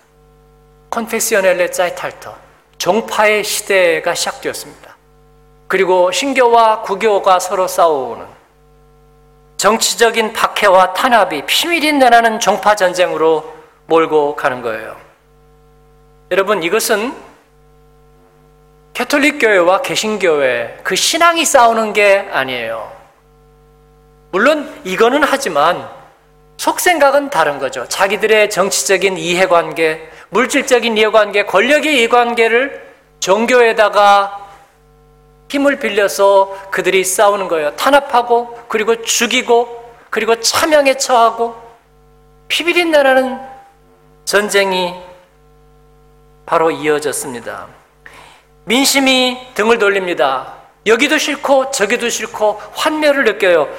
konfessionelle 0.93 1.71
Zeitalter 1.71 2.35
종파의 2.77 3.43
시대가 3.43 4.13
시작되었습니다. 4.13 4.95
그리고 5.67 6.11
신교와 6.11 6.83
구교가 6.83 7.39
서로 7.39 7.67
싸우는 7.67 8.27
정치적인 9.57 10.33
박해와 10.33 10.93
탄압이 10.93 11.47
피밀이 11.47 11.93
내나는 11.93 12.39
종파 12.39 12.75
전쟁으로 12.75 13.51
몰고 13.87 14.35
가는 14.35 14.61
거예요. 14.61 14.95
여러분 16.29 16.61
이것은 16.61 17.15
캐톨릭 18.93 19.39
교회와 19.39 19.81
개신교회 19.81 20.81
그 20.83 20.95
신앙이 20.95 21.43
싸우는 21.43 21.93
게 21.93 22.29
아니에요. 22.31 22.91
물론 24.31 24.79
이거는 24.83 25.23
하지만 25.23 25.89
속생각은 26.57 27.31
다른 27.31 27.57
거죠. 27.57 27.87
자기들의 27.87 28.51
정치적인 28.51 29.17
이해관계, 29.17 30.12
물질적인 30.33 30.97
이해관계, 30.97 31.45
권력의 31.45 31.97
이해관계를 31.97 32.93
종교에다가 33.19 34.39
힘을 35.47 35.77
빌려서 35.77 36.69
그들이 36.71 37.03
싸우는 37.03 37.47
거예요. 37.47 37.75
탄압하고 37.75 38.57
그리고 38.67 39.03
죽이고 39.03 39.93
그리고 40.09 40.39
차명에 40.39 40.97
처하고 40.97 41.55
피비린 42.47 42.89
나라는 42.89 43.39
전쟁이 44.25 44.95
바로 46.47 46.71
이어졌습니다. 46.71 47.67
민심이 48.65 49.37
등을 49.53 49.77
돌립니다. 49.77 50.55
여기도 50.87 51.19
싫고 51.19 51.69
저기도 51.69 52.09
싫고 52.09 52.59
환멸을 52.73 53.23
느껴요. 53.25 53.69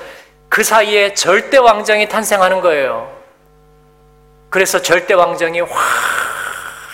그 0.48 0.62
사이에 0.62 1.14
절대 1.14 1.58
왕정이 1.58 2.08
탄생하는 2.08 2.60
거예요. 2.60 3.23
그래서 4.54 4.80
절대 4.80 5.14
왕정이 5.14 5.62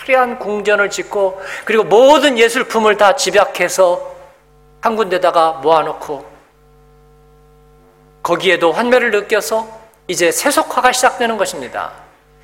화려한 0.07 0.39
궁전을 0.39 0.89
짓고 0.89 1.39
그리고 1.63 1.83
모든 1.83 2.39
예술품을 2.39 2.97
다 2.97 3.15
집약해서 3.15 4.15
한 4.81 4.95
군데다가 4.95 5.59
모아놓고 5.61 6.25
거기에도 8.23 8.71
환멸을 8.71 9.11
느껴서 9.11 9.67
이제 10.07 10.31
세속화가 10.31 10.91
시작되는 10.91 11.37
것입니다. 11.37 11.91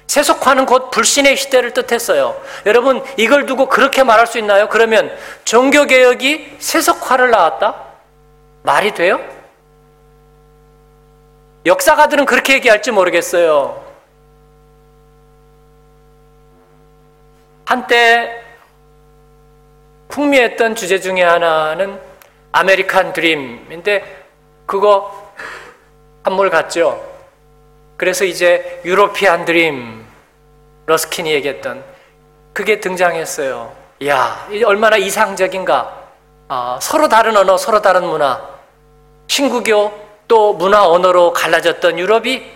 세속화는 0.06 0.67
곧 0.67 0.91
불신의 0.91 1.36
시대를 1.36 1.73
뜻했어요. 1.73 2.39
여러분, 2.67 3.03
이걸 3.17 3.47
두고 3.47 3.69
그렇게 3.69 4.03
말할 4.03 4.27
수 4.27 4.38
있나요? 4.38 4.69
그러면 4.69 5.12
종교개혁이 5.45 6.58
세속화를 6.60 7.32
낳았다? 7.32 7.73
말이 8.62 8.93
돼요? 8.93 9.19
역사가들은 11.65 12.27
그렇게 12.27 12.53
얘기할지 12.53 12.91
모르겠어요. 12.91 13.87
한때 17.67 18.43
풍미했던 20.08 20.75
주제 20.75 21.01
중에 21.01 21.21
하나는 21.21 21.99
아메리칸 22.53 23.12
드림인데 23.12 24.23
그거 24.65 25.34
한물 26.23 26.49
같죠. 26.49 27.06
그래서 27.97 28.23
이제 28.23 28.82
European 28.86 29.43
Dream 29.43 30.06
리프킨이 30.86 31.30
얘기했던 31.34 31.84
그게 32.53 32.80
등장했어요. 32.80 33.75
야, 34.06 34.47
얼마나 34.65 34.95
이상적인가. 34.95 36.03
아, 36.47 36.80
서로 36.82 37.10
다른 37.10 37.36
언어, 37.36 37.58
서로 37.58 37.82
다른 37.82 38.06
문화, 38.06 38.47
신구교 39.27 40.08
또 40.30 40.53
문화 40.53 40.88
언어로 40.88 41.34
갈라졌던 41.34 41.99
유럽이 41.99 42.49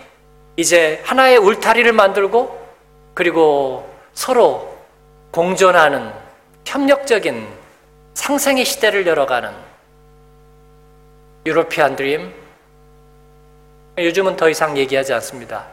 이제 0.56 1.02
하나의 1.04 1.36
울타리를 1.36 1.92
만들고 1.92 2.66
그리고 3.12 3.86
서로 4.14 4.71
공존하는 5.32 6.12
협력적인 6.66 7.48
상생의 8.12 8.66
시대를 8.66 9.06
열어가는 9.06 9.50
유로피안 11.46 11.96
드림 11.96 12.32
요즘은 13.96 14.36
더 14.36 14.50
이상 14.50 14.76
얘기하지 14.76 15.14
않습니다. 15.14 15.66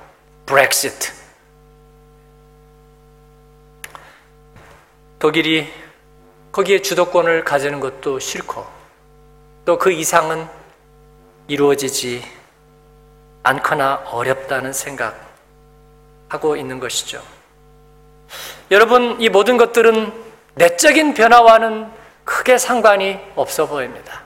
브렉시트 0.46 1.12
독일이 5.20 5.72
거기에 6.54 6.82
주도권을 6.82 7.44
가지는 7.44 7.82
것도 7.82 8.20
싫고 8.20 8.66
또 9.66 9.78
그 9.78 9.92
이상은 9.92 10.48
이루어지지 11.48 12.24
않거나 13.44 14.04
어렵다는 14.06 14.72
생각하고 14.72 16.56
있는 16.56 16.80
것이죠. 16.80 17.22
여러분, 18.72 19.20
이 19.20 19.30
모든 19.30 19.58
것들은 19.58 20.14
내적인 20.56 21.14
변화와는 21.16 21.88
크게 22.24 22.58
상관이 22.58 23.20
없어 23.36 23.66
보입니다. 23.66 24.22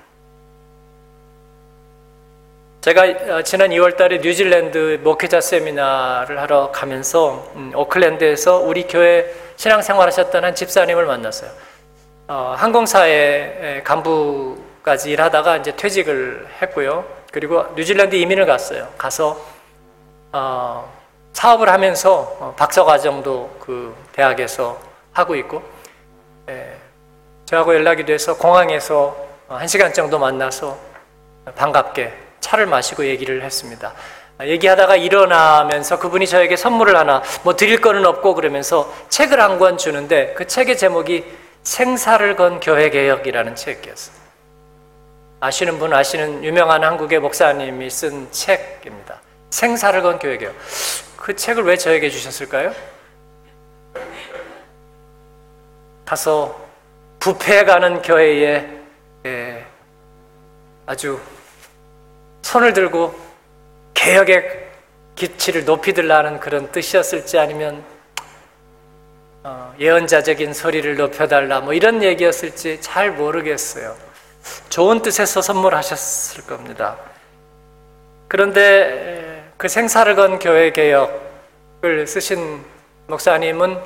제가 2.81 3.03
어, 3.03 3.41
지난 3.43 3.69
2월 3.69 3.95
달에 3.95 4.17
뉴질랜드 4.17 4.99
목회자 5.01 5.39
세미나를 5.39 6.41
하러 6.41 6.69
가면서 6.71 7.49
음, 7.55 7.71
오클랜드에서 7.73 8.57
우리 8.57 8.85
교회 8.85 9.33
신앙생활 9.55 10.07
하셨던 10.07 10.43
한 10.43 10.53
집사님을 10.53 11.05
만났어요. 11.05 11.49
어, 12.27 12.53
항공사의 12.57 13.85
간부까지 13.85 15.11
일하다가 15.11 15.57
이제 15.57 15.73
퇴직을 15.77 16.47
했고요. 16.61 17.05
그리고 17.31 17.63
뉴질랜드 17.77 18.15
이민을 18.15 18.45
갔어요. 18.45 18.89
가서 18.97 19.39
어, 20.33 20.92
사업을 21.33 21.69
하면서 21.69 22.35
어, 22.39 22.53
박사 22.57 22.83
과정도 22.83 23.49
그 23.59 23.95
대학에서 24.13 24.79
하고 25.11 25.35
있고 25.35 25.61
예, 26.49 26.75
저하고 27.45 27.73
연락이 27.73 28.05
돼서 28.05 28.37
공항에서 28.37 29.15
한 29.49 29.67
시간 29.67 29.93
정도 29.93 30.17
만나서 30.19 30.77
반갑게 31.55 32.13
차를 32.39 32.65
마시고 32.65 33.05
얘기를 33.05 33.43
했습니다. 33.43 33.93
얘기하다가 34.41 34.95
일어나면서 34.95 35.99
그분이 35.99 36.25
저에게 36.27 36.55
선물을 36.55 36.95
하나 36.95 37.21
뭐 37.43 37.55
드릴 37.55 37.79
거는 37.81 38.05
없고 38.05 38.33
그러면서 38.35 38.91
책을 39.09 39.39
한 39.39 39.59
권 39.59 39.77
주는데 39.77 40.33
그 40.35 40.47
책의 40.47 40.77
제목이 40.77 41.23
생사를 41.63 42.35
건 42.35 42.59
교회 42.59 42.89
개혁이라는 42.89 43.55
책이었어요. 43.55 44.15
아시는 45.39 45.77
분 45.77 45.93
아시는 45.93 46.43
유명한 46.43 46.83
한국의 46.83 47.19
목사님이 47.19 47.89
쓴 47.89 48.31
책입니다. 48.31 49.21
생사를 49.53 50.01
건 50.01 50.17
교회 50.17 50.37
개혁. 50.37 50.55
그 51.15 51.35
책을 51.35 51.63
왜 51.63 51.77
저에게 51.77 52.09
주셨을까요? 52.09 52.73
가서 56.03 56.59
부패해가는 57.19 58.01
교회에 58.01 58.67
예, 59.25 59.65
아주 60.87 61.21
손을 62.41 62.73
들고 62.73 63.15
개혁의 63.93 64.71
기치를 65.15 65.65
높이 65.65 65.93
들라는 65.93 66.39
그런 66.39 66.71
뜻이었을지 66.71 67.37
아니면 67.37 67.83
어, 69.43 69.73
예언자적인 69.79 70.53
소리를 70.53 70.95
높여달라 70.97 71.61
뭐 71.61 71.73
이런 71.73 72.01
얘기였을지 72.01 72.81
잘 72.81 73.11
모르겠어요. 73.11 73.95
좋은 74.69 75.03
뜻에서 75.03 75.43
선물하셨을 75.43 76.47
겁니다. 76.47 76.97
그런데 78.27 79.32
그 79.57 79.67
생사를 79.67 80.15
건 80.15 80.39
교회 80.39 80.71
개혁을 80.71 82.07
쓰신 82.07 82.63
목사님은 83.07 83.77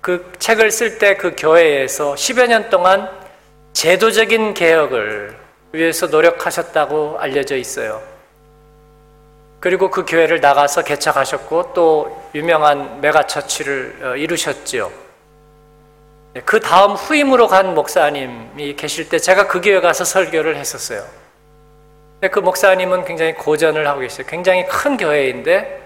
그 0.00 0.32
책을 0.38 0.70
쓸 0.70 0.98
때 0.98 1.16
그 1.16 1.34
교회에서 1.36 2.14
10여 2.14 2.48
년 2.48 2.70
동안 2.70 3.08
제도적인 3.72 4.54
개혁을 4.54 5.36
위해서 5.72 6.06
노력하셨다고 6.06 7.18
알려져 7.18 7.56
있어요. 7.56 8.02
그리고 9.60 9.90
그 9.90 10.04
교회를 10.04 10.40
나가서 10.40 10.82
개척하셨고 10.82 11.72
또 11.72 12.28
유명한 12.34 13.00
megachurch를 13.00 13.98
어, 14.02 14.16
이루셨지요. 14.16 14.90
네, 16.34 16.42
그 16.44 16.58
다음 16.58 16.92
후임으로 16.92 17.46
간 17.46 17.74
목사님이 17.74 18.74
계실 18.74 19.08
때 19.08 19.18
제가 19.20 19.46
그 19.46 19.60
교회 19.60 19.80
가서 19.80 20.04
설교를 20.04 20.56
했었어요. 20.56 21.04
그 22.30 22.38
목사님은 22.38 23.04
굉장히 23.04 23.34
고전을 23.34 23.86
하고 23.88 24.00
계세요. 24.00 24.26
굉장히 24.28 24.66
큰 24.66 24.96
교회인데 24.96 25.80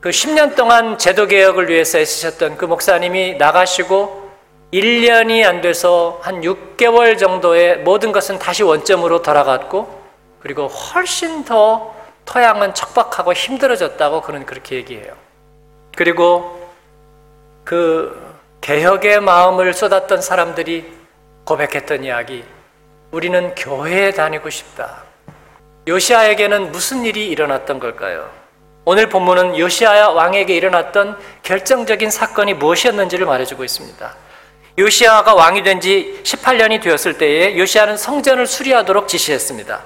그 0.00 0.10
10년 0.10 0.56
동안 0.56 0.98
제도 0.98 1.26
개혁을 1.26 1.68
위해서 1.68 1.98
애쓰셨던 1.98 2.56
그 2.56 2.64
목사님이 2.64 3.36
나가시고 3.36 4.30
1년이 4.72 5.44
안 5.44 5.60
돼서 5.60 6.18
한 6.22 6.40
6개월 6.40 7.18
정도의 7.18 7.78
모든 7.78 8.10
것은 8.12 8.38
다시 8.38 8.62
원점으로 8.64 9.22
돌아갔고 9.22 10.04
그리고 10.40 10.66
훨씬 10.66 11.44
더 11.44 11.94
토양은 12.24 12.74
척박하고 12.74 13.32
힘들어졌다고 13.32 14.22
그는 14.22 14.44
그렇게 14.46 14.76
얘기해요. 14.76 15.14
그리고 15.96 16.60
그 17.64 18.36
개혁의 18.60 19.20
마음을 19.20 19.72
쏟았던 19.72 20.20
사람들이 20.22 20.92
고백했던 21.44 22.02
이야기 22.02 22.44
우리는 23.12 23.54
교회에 23.54 24.10
다니고 24.10 24.50
싶다. 24.50 25.05
요시아에게는 25.86 26.72
무슨 26.72 27.04
일이 27.04 27.28
일어났던 27.28 27.78
걸까요? 27.78 28.28
오늘 28.84 29.08
본문은 29.08 29.58
요시아 29.58 30.10
왕에게 30.10 30.54
일어났던 30.54 31.16
결정적인 31.42 32.10
사건이 32.10 32.54
무엇이었는지를 32.54 33.26
말해주고 33.26 33.64
있습니다. 33.64 34.14
요시아가 34.78 35.34
왕이 35.34 35.62
된 35.62 35.80
지 35.80 36.20
18년이 36.24 36.82
되었을 36.82 37.18
때에 37.18 37.56
요시아는 37.58 37.96
성전을 37.96 38.46
수리하도록 38.46 39.08
지시했습니다. 39.08 39.80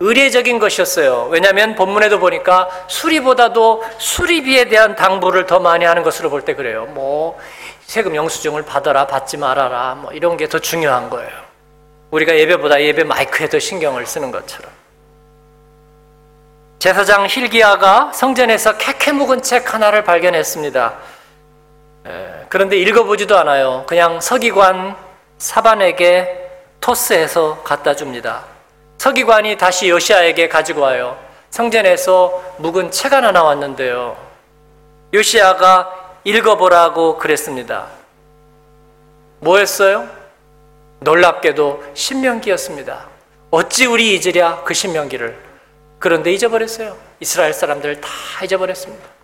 의례적인 0.00 0.58
것이었어요. 0.58 1.28
왜냐하면 1.30 1.74
본문에도 1.74 2.18
보니까 2.18 2.68
수리보다도 2.88 3.82
수리비에 3.98 4.68
대한 4.68 4.94
당부를 4.96 5.46
더 5.46 5.58
많이 5.60 5.84
하는 5.84 6.02
것으로 6.02 6.28
볼 6.30 6.42
때 6.42 6.54
그래요. 6.54 6.86
뭐 6.86 7.38
세금 7.86 8.14
영수증을 8.14 8.64
받아라, 8.64 9.06
받지 9.06 9.36
말아라, 9.36 9.94
뭐 9.94 10.12
이런 10.12 10.36
게 10.36 10.48
더 10.48 10.58
중요한 10.58 11.08
거예요. 11.08 11.30
우리가 12.10 12.36
예배보다 12.36 12.82
예배 12.82 13.04
마이크에 13.04 13.48
더 13.48 13.58
신경을 13.58 14.06
쓰는 14.06 14.30
것처럼. 14.30 14.70
제사장 16.78 17.26
힐기야가 17.26 18.12
성전에서 18.12 18.76
캐캐 18.76 19.12
묵은 19.12 19.42
책 19.42 19.72
하나를 19.72 20.04
발견했습니다. 20.04 20.94
그런데 22.48 22.76
읽어보지도 22.76 23.36
않아요. 23.38 23.84
그냥 23.86 24.20
서기관 24.20 24.94
사반에게 25.38 26.48
토스해서 26.80 27.62
갖다 27.64 27.96
줍니다. 27.96 28.44
서기관이 28.98 29.56
다시 29.56 29.88
요시아에게 29.88 30.48
가지고 30.48 30.82
와요. 30.82 31.18
성전에서 31.50 32.42
묵은 32.58 32.90
책 32.90 33.12
하나 33.14 33.32
나왔는데요. 33.32 34.16
요시아가 35.14 36.14
읽어보라고 36.24 37.16
그랬습니다. 37.16 37.86
뭐였어요? 39.40 40.08
놀랍게도 41.00 41.84
신명기였습니다. 41.94 43.06
어찌 43.50 43.86
우리 43.86 44.14
잊으랴 44.14 44.62
그 44.64 44.74
신명기를. 44.74 45.45
그런데 45.98 46.32
잊어버렸어요. 46.32 46.96
이스라엘 47.20 47.52
사람들 47.52 48.00
다 48.00 48.08
잊어버렸습니다. 48.44 49.16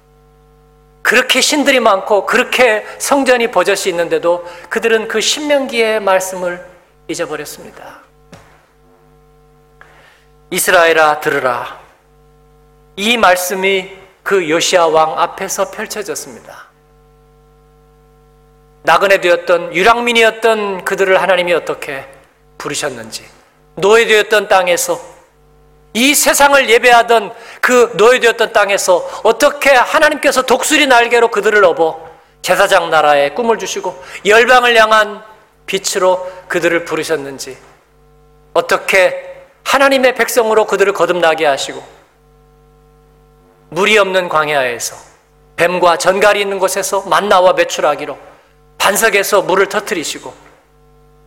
그렇게 1.03 1.41
신들이 1.41 1.81
많고 1.81 2.27
그렇게 2.27 2.87
성전이 2.99 3.51
버젓이 3.51 3.91
있는데도 3.91 4.49
그들은 4.69 5.09
그 5.09 5.21
신명기의 5.21 6.01
말씀을 6.01 6.65
잊어버렸습니다. 7.09 8.01
이스라엘아 10.51 11.21
들으라. 11.21 11.81
이 12.97 13.17
말씀이 13.17 13.91
그 14.23 14.49
요시아 14.49 14.87
왕 14.87 15.19
앞에서 15.19 15.71
펼쳐졌습니다. 15.71 16.67
나그네 18.85 19.21
되었던 19.21 19.75
유랑민이었던 19.75 20.85
그들을 20.85 21.21
하나님이 21.21 21.53
어떻게 21.53 22.05
부르셨는지 22.59 23.25
노예 23.77 24.07
되었던 24.07 24.49
땅에서 24.49 25.12
이 25.95 26.15
세상을 26.15 26.71
예배하던 26.71 27.33
그 27.61 27.93
노예되었던 27.97 28.53
땅에서 28.53 29.09
어떻게 29.23 29.71
하나님께서 29.71 30.43
독수리 30.43 30.87
날개로 30.87 31.29
그들을 31.29 31.63
업어 31.65 32.09
제사장 32.41 32.91
나라에 32.91 33.31
꿈을 33.31 33.59
주시고 33.59 34.03
열방을 34.25 34.77
향한 34.77 35.23
빛으로 35.67 36.31
그들을 36.49 36.85
부르셨는지 36.85 37.57
어떻게 38.55 39.33
하나님의 39.65 40.15
백성으로 40.15 40.67
그들을 40.67 40.93
거듭나게 40.93 41.47
하시고 41.47 41.83
물이 43.71 43.97
없는 43.99 44.29
광야에서 44.29 44.97
뱀과 45.57 45.99
전갈이 45.99 46.41
있는 46.41 46.59
곳에서 46.59 47.03
만나와 47.03 47.53
매출하기로 47.53 48.19
반석에서 48.79 49.43
물을 49.43 49.69
터뜨리시고 49.69 50.35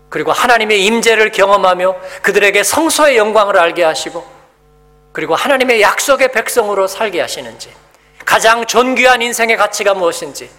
그리고 0.09 0.31
하나님의 0.31 0.85
임재를 0.85 1.31
경험하며 1.31 1.95
그들에게 2.21 2.63
성소의 2.63 3.17
영광을 3.17 3.57
알게 3.57 3.83
하시고 3.83 4.34
그리고 5.15 5.33
하나님의 5.33 5.81
약속의 5.81 6.33
백성으로 6.33 6.87
살게 6.87 7.21
하시는지 7.21 7.73
가장 8.25 8.65
존귀한 8.65 9.21
인생의 9.21 9.55
가치가 9.55 9.93
무엇인지 9.93 10.49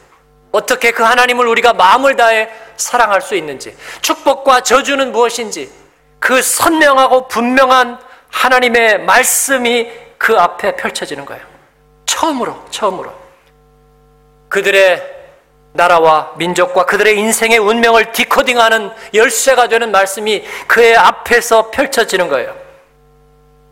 어떻게 0.50 0.92
그 0.92 1.02
하나님을 1.02 1.46
우리가 1.46 1.74
마음을 1.74 2.16
다해 2.16 2.48
사랑할 2.78 3.20
수 3.20 3.34
있는지 3.34 3.76
축복과 4.00 4.62
저주는 4.62 5.12
무엇인지 5.12 5.70
그 6.18 6.40
선명하고 6.40 7.28
분명한 7.28 7.98
하나님의 8.30 9.00
말씀이 9.00 9.90
그 10.16 10.38
앞에 10.38 10.76
펼쳐지는 10.76 11.26
거예요. 11.26 11.42
처음으로, 12.06 12.64
처음으로. 12.70 13.12
그들의 14.48 15.02
나라와 15.74 16.32
민족과 16.38 16.86
그들의 16.86 17.18
인생의 17.18 17.58
운명을 17.58 18.12
디코딩하는 18.12 18.90
열쇠가 19.12 19.68
되는 19.68 19.90
말씀이 19.90 20.46
그의 20.66 20.96
앞에서 20.96 21.70
펼쳐지는 21.70 22.30
거예요. 22.30 22.65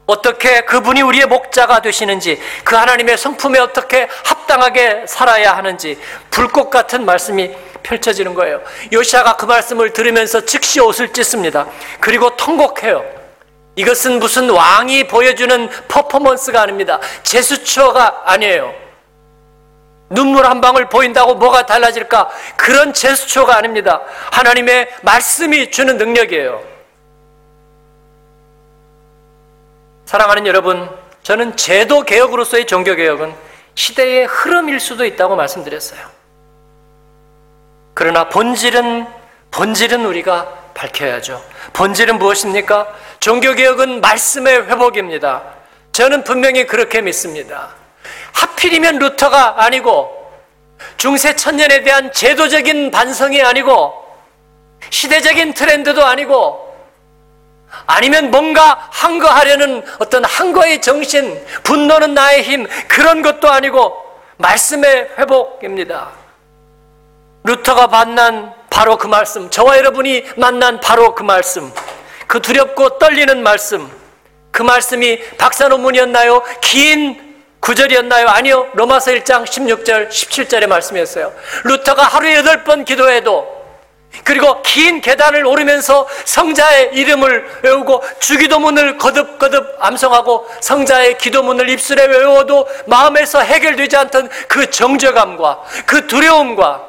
어떻게 0.07 0.63
그분이 0.63 1.03
우리의 1.03 1.27
목자가 1.27 1.81
되시는지, 1.81 2.41
그 2.63 2.77
하나님의 2.77 3.17
성품에 3.17 3.59
어떻게 3.59 4.09
합당하게 4.25 5.05
살아야 5.07 5.57
하는지, 5.57 5.99
불꽃 6.31 6.71
같은 6.71 7.05
말씀이 7.05 7.51
펼쳐지는 7.83 8.35
거예요. 8.35 8.61
요시아가 8.93 9.37
그 9.37 9.45
말씀을 9.45 9.93
들으면서 9.93 10.45
즉시 10.45 10.81
옷을 10.81 11.13
찢습니다. 11.13 11.67
그리고 12.01 12.37
통곡해요. 12.37 13.05
이것은 13.77 14.19
무슨 14.21 14.51
왕이 14.51 15.09
보여주는 15.09 15.69
퍼포먼스가 15.89 16.63
아닙니다. 16.63 17.01
제스처가 17.23 18.23
아니에요. 18.25 18.73
눈물 20.11 20.47
한 20.47 20.61
방울 20.61 20.89
보인다고 20.89 21.35
뭐가 21.35 21.67
달라질까? 21.67 22.31
그런 22.57 22.93
제스처가 22.93 23.57
아닙니다. 23.57 24.03
하나님의 24.31 24.89
말씀이 25.03 25.71
주는 25.71 25.97
능력이에요. 25.97 26.74
사랑하는 30.05 30.47
여러분, 30.47 30.89
저는 31.23 31.57
제도 31.57 32.03
개혁으로서의 32.03 32.67
종교 32.67 32.95
개혁은 32.95 33.35
시대의 33.75 34.27
흐름일 34.27 34.79
수도 34.79 35.05
있다고 35.05 35.37
말씀드렸어요. 35.37 36.01
그러나 37.95 38.29
본질은 38.29 39.07
본질은 39.51 40.05
우리가 40.05 40.49
밝혀야죠. 40.75 41.43
본질은 41.73 42.19
무엇입니까? 42.19 42.93
종교 43.21 43.55
개혁은 43.55 44.01
말씀의 44.01 44.67
회복입니다. 44.67 45.43
저는 45.93 46.25
분명히 46.25 46.67
그렇게 46.67 47.01
믿습니다. 47.01 47.71
하필이면 48.33 48.99
루터가 48.99 49.65
아니고 49.65 50.25
중세 50.97 51.37
천년에 51.37 51.83
대한 51.83 52.13
제도적인 52.13 52.91
반성이 52.91 53.43
아니고 53.43 53.95
시대적인 54.91 55.55
트렌드도 55.55 56.05
아니고 56.05 56.64
아니면 57.87 58.31
뭔가 58.31 58.89
항거하려는 58.91 59.85
어떤 59.99 60.25
항거의 60.25 60.81
정신, 60.81 61.45
분노는 61.63 62.15
나의 62.15 62.43
힘 62.43 62.67
그런 62.89 63.23
것도 63.23 63.51
아니고 63.51 63.95
말씀의 64.37 65.11
회복입니다. 65.19 66.11
루터가 67.45 67.89
만난 67.89 68.55
바로 68.71 68.97
그 68.97 69.07
말씀, 69.07 69.51
저와 69.51 69.79
여러분이 69.79 70.25
만난 70.37 70.81
바로 70.81 71.15
그 71.15 71.23
말씀, 71.23 71.71
그 72.27 72.41
두렵고 72.41 72.99
떨리는 72.99 73.43
말씀, 73.43 73.89
그 74.51 74.63
말씀이 74.63 75.21
박사 75.37 75.69
논문이었나요? 75.69 76.43
긴 76.61 77.35
구절이었나요? 77.61 78.29
아니요. 78.29 78.69
로마서 78.75 79.11
1장 79.13 79.45
16절, 79.45 80.11
17절의 80.11 80.67
말씀이었어요. 80.67 81.33
루터가 81.65 82.03
하루에 82.03 82.43
8번 82.43 82.85
기도해도 82.85 83.54
그리고 84.23 84.63
긴 84.63 85.01
계단을 85.01 85.45
오르면서 85.47 86.07
성자의 86.25 86.91
이름을 86.95 87.61
외우고 87.63 88.03
주기도문을 88.21 88.99
거듭거듭 88.99 89.77
암송하고 89.81 90.47
성자의 90.61 91.19
기도문을 91.19 91.69
입술에 91.69 92.07
외워도 92.07 92.69
마음에서 92.87 93.41
해결되지 93.41 93.97
않던 93.97 94.29
그 94.49 94.71
정죄감과 94.71 95.63
그 95.87 96.07
두려움과 96.07 96.85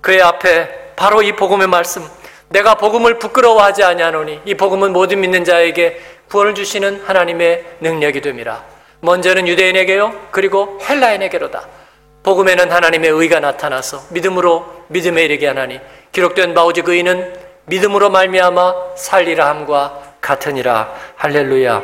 그의 0.00 0.22
앞에 0.22 0.94
바로 0.96 1.22
이 1.22 1.32
복음의 1.32 1.66
말씀 1.66 2.06
내가 2.48 2.74
복음을 2.74 3.18
부끄러워하지 3.18 3.84
아니하노니 3.84 4.40
이 4.44 4.54
복음은 4.54 4.92
모든 4.92 5.20
믿는 5.20 5.44
자에게 5.44 6.00
구원을 6.30 6.54
주시는 6.54 7.02
하나님의 7.04 7.64
능력이 7.80 8.20
됨이라. 8.20 8.64
먼저는 9.00 9.48
유대인에게요, 9.48 10.28
그리고 10.30 10.78
헬라인에게로다. 10.88 11.79
복음에는 12.22 12.70
하나님의 12.70 13.10
의가 13.10 13.40
나타나서 13.40 14.04
믿음으로 14.10 14.84
믿음에 14.88 15.24
이르게 15.24 15.46
하나니 15.46 15.80
기록된 16.12 16.54
바 16.54 16.64
오직 16.64 16.88
의인은 16.88 17.34
믿음으로 17.66 18.10
말미암아 18.10 18.96
살리라 18.96 19.48
함과 19.48 20.16
같으니라. 20.20 20.92
할렐루야. 21.16 21.82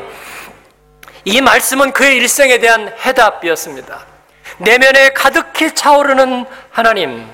이 1.25 1.40
말씀은 1.40 1.92
그의 1.92 2.16
일생에 2.16 2.59
대한 2.59 2.92
해답이었습니다. 3.05 4.05
내면에 4.59 5.11
가득히 5.11 5.75
차오르는 5.75 6.44
하나님. 6.70 7.27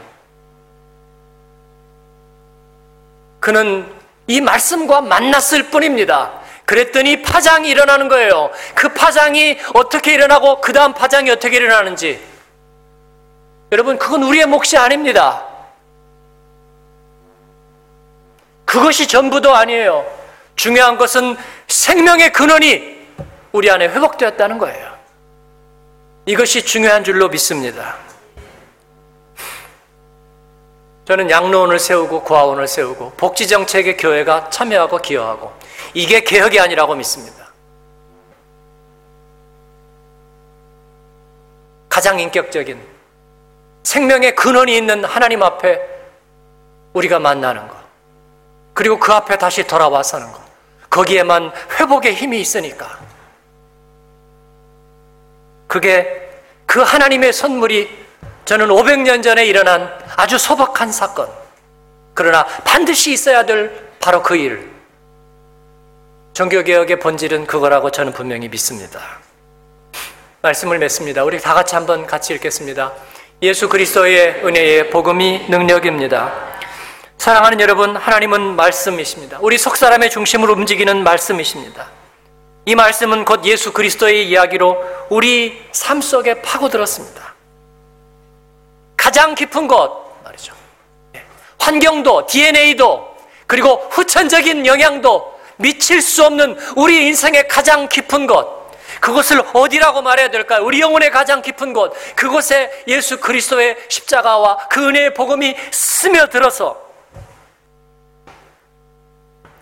그는 3.41 3.93
이 4.29 4.41
말씀과 4.41 5.01
만났을 5.01 5.65
뿐입니다. 5.71 6.41
그랬더니 6.65 7.23
파장이 7.23 7.69
일어나는 7.69 8.09
거예요. 8.09 8.51
그 8.75 8.95
파장이 8.95 9.59
어떻게 9.75 10.15
일어나고 10.15 10.61
그 10.61 10.73
다음 10.73 10.95
파장이 10.95 11.31
어떻게 11.31 11.57
일어나는지. 11.57 12.32
여러분, 13.73 13.99
그건 13.99 14.23
우리의 14.23 14.45
몫이 14.45 14.77
아닙니다. 14.77 15.47
그것이 18.67 19.09
전부도 19.09 19.55
아니에요. 19.55 20.07
중요한 20.57 20.99
것은 20.99 21.37
생명의 21.69 22.33
근원이 22.33 23.01
우리 23.53 23.71
안에 23.71 23.89
회복되었다는 23.89 24.59
거예요. 24.59 24.93
이것이 26.27 26.65
중요한 26.65 27.03
줄로 27.03 27.29
믿습니다. 27.31 27.97
저는 31.07 31.31
양로원을 31.31 31.79
세우고 31.79 32.23
고아원을 32.25 32.69
세우고 32.69 33.13
복지 33.17 33.49
정책에 33.49 33.97
교회가 33.97 34.51
참여하고 34.51 34.99
기여하고 34.99 35.53
이게 35.95 36.23
개혁이 36.23 36.61
아니라고 36.61 36.95
믿습니다. 36.95 37.51
가장 41.89 42.21
인격적인 42.21 42.92
생명의 43.83 44.35
근원이 44.35 44.77
있는 44.77 45.05
하나님 45.05 45.43
앞에 45.43 45.81
우리가 46.93 47.19
만나는 47.19 47.69
것. 47.69 47.77
그리고 48.75 48.99
그 48.99 49.13
앞에 49.13 49.39
다시 49.39 49.67
돌아와 49.67 50.03
서는 50.03 50.33
것. 50.33 50.41
거기에만 50.91 51.53
회복의 51.79 52.15
힘이 52.15 52.41
있으니까. 52.41 52.99
그게 55.67 56.31
그 56.67 56.81
하나님의 56.81 57.33
선물이 57.33 58.03
저는 58.45 58.69
500년 58.69 59.23
전에 59.23 59.47
일어난 59.47 59.91
아주 60.17 60.39
소박한 60.39 60.93
사건. 60.93 61.29
그러나 62.15 62.45
반드시 62.65 63.13
있어야 63.13 63.47
될 63.47 63.91
바로 64.01 64.23
그 64.23 64.37
일. 64.37 64.71
종교개혁의 66.35 66.99
본질은 66.99 67.47
그거라고 67.47 67.91
저는 67.91 68.13
분명히 68.13 68.49
믿습니다. 68.49 69.01
말씀을 70.41 70.79
맺습니다. 70.79 71.25
우리 71.25 71.41
다 71.41 71.55
같이 71.55 71.75
한번 71.75 72.07
같이 72.07 72.35
읽겠습니다. 72.35 72.93
예수 73.43 73.69
그리스도의 73.69 74.43
은혜의 74.45 74.91
복음이 74.91 75.47
능력입니다. 75.49 76.33
사랑하는 77.19 77.59
여러분, 77.59 77.97
하나님은 77.97 78.55
말씀이십니다. 78.55 79.39
우리 79.41 79.59
속 79.59 79.77
사람의 79.77 80.11
중심으로 80.11 80.53
움직이는 80.53 81.03
말씀이십니다. 81.03 81.89
이 82.67 82.77
말씀은 82.77 83.25
곧 83.25 83.45
예수 83.45 83.73
그리스도의 83.73 84.29
이야기로 84.29 84.81
우리 85.09 85.61
삶 85.73 86.01
속에 86.01 86.41
파고들었습니다. 86.41 87.35
가장 88.97 89.35
깊은 89.35 89.67
것 89.67 90.23
말이죠. 90.23 90.55
환경도, 91.59 92.27
DNA도, 92.27 93.17
그리고 93.49 93.89
후천적인 93.91 94.67
영향도 94.67 95.41
미칠 95.57 96.01
수 96.01 96.25
없는 96.25 96.57
우리 96.77 97.09
인생의 97.09 97.49
가장 97.49 97.89
깊은 97.89 98.29
것, 98.29 98.62
그곳을 99.03 99.43
어디라고 99.53 100.01
말해야 100.01 100.31
될까요? 100.31 100.65
우리 100.65 100.81
영혼의 100.81 101.11
가장 101.11 101.43
깊은 101.43 101.73
곳. 101.73 101.93
그곳에 102.15 102.85
예수 102.87 103.19
그리스도의 103.19 103.77
십자가와 103.89 104.69
그 104.69 104.89
은혜의 104.89 105.15
복음이 105.15 105.57
스며들어서 105.73 106.81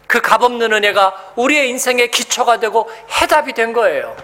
그 0.07 0.21
값없는 0.21 0.75
은혜가 0.75 1.33
우리의 1.37 1.71
인생의 1.71 2.11
기초가 2.11 2.61
되고 2.61 2.91
해답이 3.11 3.55
된 3.55 3.73
거예요. 3.73 4.15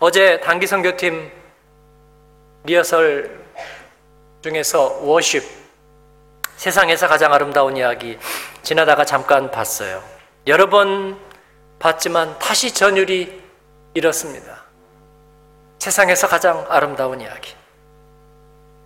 어제 0.00 0.40
단기 0.40 0.66
선교팀 0.66 1.30
리허설 2.64 3.44
중에서 4.42 4.98
워십 5.02 5.44
세상에서 6.56 7.06
가장 7.06 7.32
아름다운 7.32 7.76
이야기 7.76 8.18
지나다가 8.64 9.04
잠깐 9.04 9.52
봤어요. 9.52 10.02
여러 10.48 10.68
번 10.68 11.27
봤지만 11.78 12.38
다시 12.38 12.72
전율이 12.72 13.42
이렇습니다. 13.94 14.64
세상에서 15.78 16.28
가장 16.28 16.66
아름다운 16.68 17.20
이야기. 17.20 17.54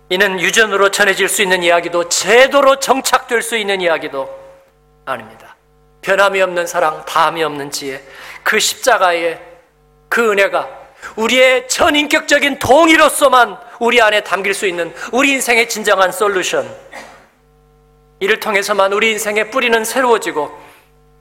이는 0.09 0.39
유전으로 0.39 0.91
전해질 0.91 1.27
수 1.27 1.41
있는 1.41 1.63
이야기도 1.63 2.07
제도로 2.07 2.79
정착될 2.79 3.41
수 3.41 3.57
있는 3.57 3.81
이야기도 3.81 4.29
아닙니다. 5.05 5.55
변함이 6.01 6.41
없는 6.41 6.67
사랑, 6.67 7.03
다함이 7.05 7.43
없는 7.43 7.71
지혜, 7.71 8.03
그 8.43 8.59
십자가의 8.59 9.41
그 10.09 10.31
은혜가 10.31 10.69
우리의 11.15 11.67
전인격적인 11.67 12.59
동의로서만 12.59 13.57
우리 13.79 14.01
안에 14.01 14.21
담길 14.21 14.53
수 14.53 14.67
있는 14.67 14.93
우리 15.11 15.31
인생의 15.31 15.67
진정한 15.67 16.11
솔루션. 16.11 16.69
이를 18.19 18.39
통해서만 18.39 18.93
우리 18.93 19.11
인생의 19.11 19.49
뿌리는 19.49 19.83
새로워지고 19.83 20.63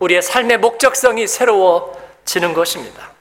우리의 0.03 0.21
삶의 0.21 0.59
목적성이 0.59 1.27
새로워지는 1.27 2.55
것입니다. 2.55 3.13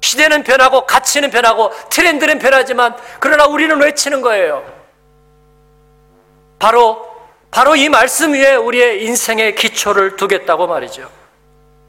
시대는 0.00 0.44
변하고 0.44 0.86
가치는 0.86 1.30
변하고 1.30 1.72
트렌드는 1.90 2.38
변하지만 2.38 2.96
그러나 3.18 3.46
우리는 3.46 3.78
외치는 3.80 4.22
거예요. 4.22 4.64
바로 6.58 7.06
바로 7.50 7.74
이 7.76 7.88
말씀 7.88 8.32
위에 8.32 8.54
우리의 8.54 9.04
인생의 9.04 9.54
기초를 9.54 10.16
두겠다고 10.16 10.66
말이죠. 10.66 11.10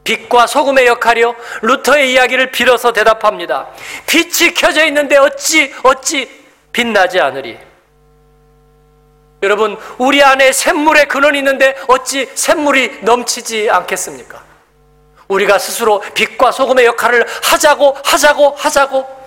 빛과 0.02 0.46
소금의 0.46 0.86
역할이요. 0.86 1.36
루터의 1.62 2.12
이야기를 2.12 2.50
빌어서 2.50 2.92
대답합니다. 2.92 3.68
빛이 4.06 4.54
켜져 4.54 4.86
있는데 4.86 5.18
어찌 5.18 5.72
어찌 5.82 6.28
빛나지 6.72 7.20
않으리. 7.20 7.69
여러분, 9.42 9.78
우리 9.98 10.22
안에 10.22 10.52
샘물의 10.52 11.08
근원이 11.08 11.38
있는데 11.38 11.74
어찌 11.88 12.30
샘물이 12.34 13.00
넘치지 13.02 13.70
않겠습니까? 13.70 14.42
우리가 15.28 15.58
스스로 15.58 16.00
빛과 16.14 16.50
소금의 16.52 16.84
역할을 16.86 17.26
하자고 17.44 17.96
하자고 18.04 18.50
하자고 18.50 19.20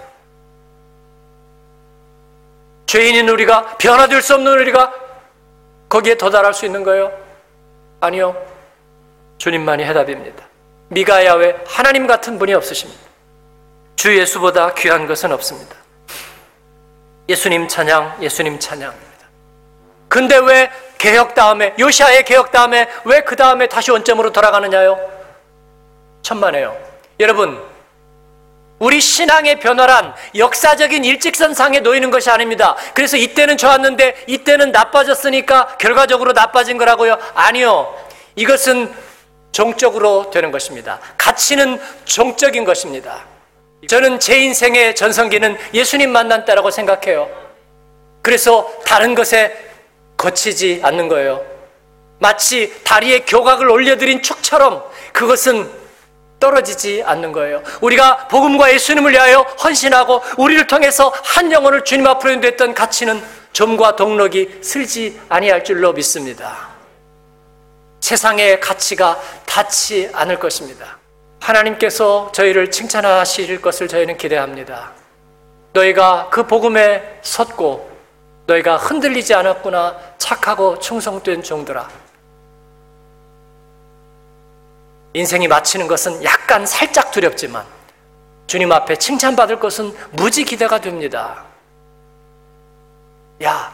죄인인 2.85 3.29
우리가 3.29 3.77
변화될 3.77 4.21
수 4.21 4.35
없는 4.35 4.51
우리가 4.59 4.93
거기에 5.89 6.15
도달할 6.15 6.53
수 6.53 6.65
있는 6.65 6.83
거예요? 6.83 7.11
아니요. 8.01 8.35
주님만이 9.37 9.83
해답입니다. 9.85 10.45
미가야 10.89 11.33
외 11.35 11.55
하나님 11.65 12.05
같은 12.05 12.37
분이 12.37 12.53
없으십니다. 12.53 13.01
주 13.95 14.15
예수보다 14.17 14.73
귀한 14.75 15.07
것은 15.07 15.31
없습니다. 15.31 15.75
예수님 17.29 17.67
찬양, 17.67 18.17
예수님 18.21 18.59
찬양입니다. 18.59 19.12
근데 20.13 20.37
왜 20.37 20.69
개혁 20.99 21.33
다음에, 21.33 21.73
요시아의 21.79 22.23
개혁 22.25 22.51
다음에 22.51 22.87
왜 23.03 23.21
그 23.21 23.35
다음에 23.35 23.65
다시 23.65 23.89
원점으로 23.89 24.31
돌아가느냐요? 24.31 24.99
천만에요. 26.21 26.77
여러분, 27.19 27.59
우리 28.77 29.01
신앙의 29.01 29.59
변화란 29.59 30.13
역사적인 30.37 31.03
일직선상에 31.03 31.79
놓이는 31.79 32.11
것이 32.11 32.29
아닙니다. 32.29 32.75
그래서 32.93 33.17
이때는 33.17 33.57
좋았는데 33.57 34.25
이때는 34.27 34.71
나빠졌으니까 34.71 35.77
결과적으로 35.79 36.33
나빠진 36.33 36.77
거라고요? 36.77 37.17
아니요. 37.33 37.97
이것은 38.35 38.93
종적으로 39.51 40.29
되는 40.29 40.51
것입니다. 40.51 40.99
가치는 41.17 41.81
종적인 42.05 42.65
것입니다. 42.65 43.25
저는 43.89 44.19
제 44.19 44.37
인생의 44.37 44.95
전성기는 44.95 45.57
예수님 45.73 46.11
만난 46.11 46.45
때라고 46.45 46.69
생각해요. 46.69 47.31
그래서 48.21 48.71
다른 48.85 49.15
것에 49.15 49.72
거치지 50.23 50.79
않는 50.81 51.09
거예요. 51.09 51.43
마치 52.19 52.73
다리에 52.85 53.25
교각을 53.25 53.69
올려드린 53.69 54.21
축처럼 54.21 54.81
그것은 55.11 55.69
떨어지지 56.39 57.03
않는 57.05 57.33
거예요. 57.33 57.61
우리가 57.81 58.29
복음과 58.29 58.73
예수님을 58.73 59.11
위하여 59.11 59.41
헌신하고 59.41 60.21
우리를 60.37 60.65
통해서 60.67 61.13
한 61.23 61.51
영혼을 61.51 61.83
주님 61.83 62.07
앞으로 62.07 62.31
인도했던 62.33 62.73
가치는 62.73 63.21
점과 63.51 63.97
동력이 63.97 64.59
슬지 64.61 65.19
아니할 65.27 65.63
줄로 65.65 65.91
믿습니다. 65.91 66.69
세상의 67.99 68.59
가치가 68.61 69.19
닿지 69.45 70.09
않을 70.13 70.39
것입니다. 70.39 70.97
하나님께서 71.41 72.31
저희를 72.33 72.71
칭찬하실 72.71 73.61
것을 73.61 73.89
저희는 73.89 74.17
기대합니다. 74.17 74.91
너희가 75.73 76.29
그 76.31 76.47
복음에 76.47 77.19
섰고 77.21 77.92
너희가 78.45 78.77
흔들리지 78.77 79.33
않았구나 79.33 79.97
착하고 80.17 80.79
충성된 80.79 81.43
종들아. 81.43 81.89
인생이 85.13 85.47
마치는 85.47 85.87
것은 85.87 86.23
약간 86.23 86.65
살짝 86.65 87.11
두렵지만 87.11 87.65
주님 88.47 88.71
앞에 88.71 88.95
칭찬받을 88.95 89.59
것은 89.59 89.95
무지 90.11 90.43
기대가 90.43 90.79
됩니다. 90.81 91.45
야, 93.43 93.71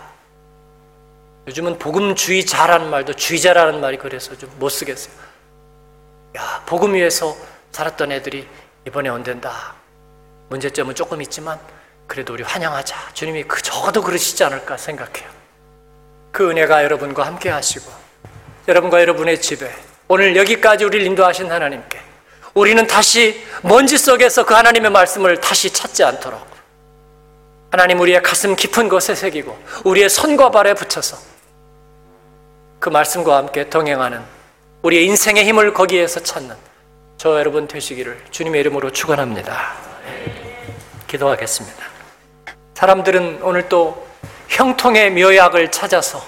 요즘은 1.48 1.80
복음주의자라는 1.80 2.90
말도 2.90 3.14
주의자라는 3.14 3.82
말이 3.82 3.98
그래서 3.98 4.38
좀 4.38 4.50
못 4.60 4.70
쓰겠어요. 4.70 5.14
야, 6.38 6.64
복음 6.66 6.94
위에서 6.94 7.36
살았던 7.72 8.12
애들이 8.12 8.48
이번에 8.86 9.10
온댄다. 9.10 9.74
문제점은 10.50 10.94
조금 10.96 11.22
있지만 11.22 11.60
그래도 12.10 12.34
우리 12.34 12.42
환영하자. 12.44 13.12
주님이 13.14 13.44
그 13.44 13.62
적어도 13.62 14.02
그러시지 14.02 14.44
않을까 14.44 14.78
생각해요. 14.78 15.30
그 16.32 16.50
은혜가 16.50 16.84
여러분과 16.84 17.26
함께 17.26 17.50
하시고 17.50 17.90
여러분과 18.68 19.00
여러분의 19.00 19.40
집에 19.40 19.72
오늘 20.08 20.36
여기까지 20.36 20.86
우리를 20.86 21.06
인도하신 21.06 21.52
하나님께 21.52 22.00
우리는 22.56 22.86
다시 22.88 23.46
먼지 23.62 23.98
속에서 23.98 24.44
그 24.44 24.56
하나님의 24.56 24.90
말씀을 24.90 25.40
다시 25.40 25.72
찾지 25.72 26.04
않도록 26.04 26.46
하나님 27.72 28.00
우리의 28.00 28.24
가슴 28.24 28.56
깊은 28.56 28.90
곳에 28.90 29.14
새기고 29.14 29.58
우리의 29.86 30.10
손과 30.10 30.50
발에 30.50 30.74
붙여서 30.74 31.16
그 32.80 32.90
말씀과 32.90 33.38
함께 33.38 33.70
동행하는 33.70 34.22
우리의 34.82 35.06
인생의 35.06 35.46
힘을 35.46 35.74
거기에서 35.76 36.22
찾는 36.22 36.56
저 37.18 37.38
여러분 37.38 37.68
되시기를 37.68 38.20
주님의 38.32 38.62
이름으로 38.62 38.92
축원합니다. 38.92 39.76
기도하겠습니다. 41.08 41.89
사람들은 42.80 43.40
오늘 43.42 43.68
또 43.68 44.08
형통의 44.48 45.12
묘약을 45.12 45.70
찾아서 45.70 46.24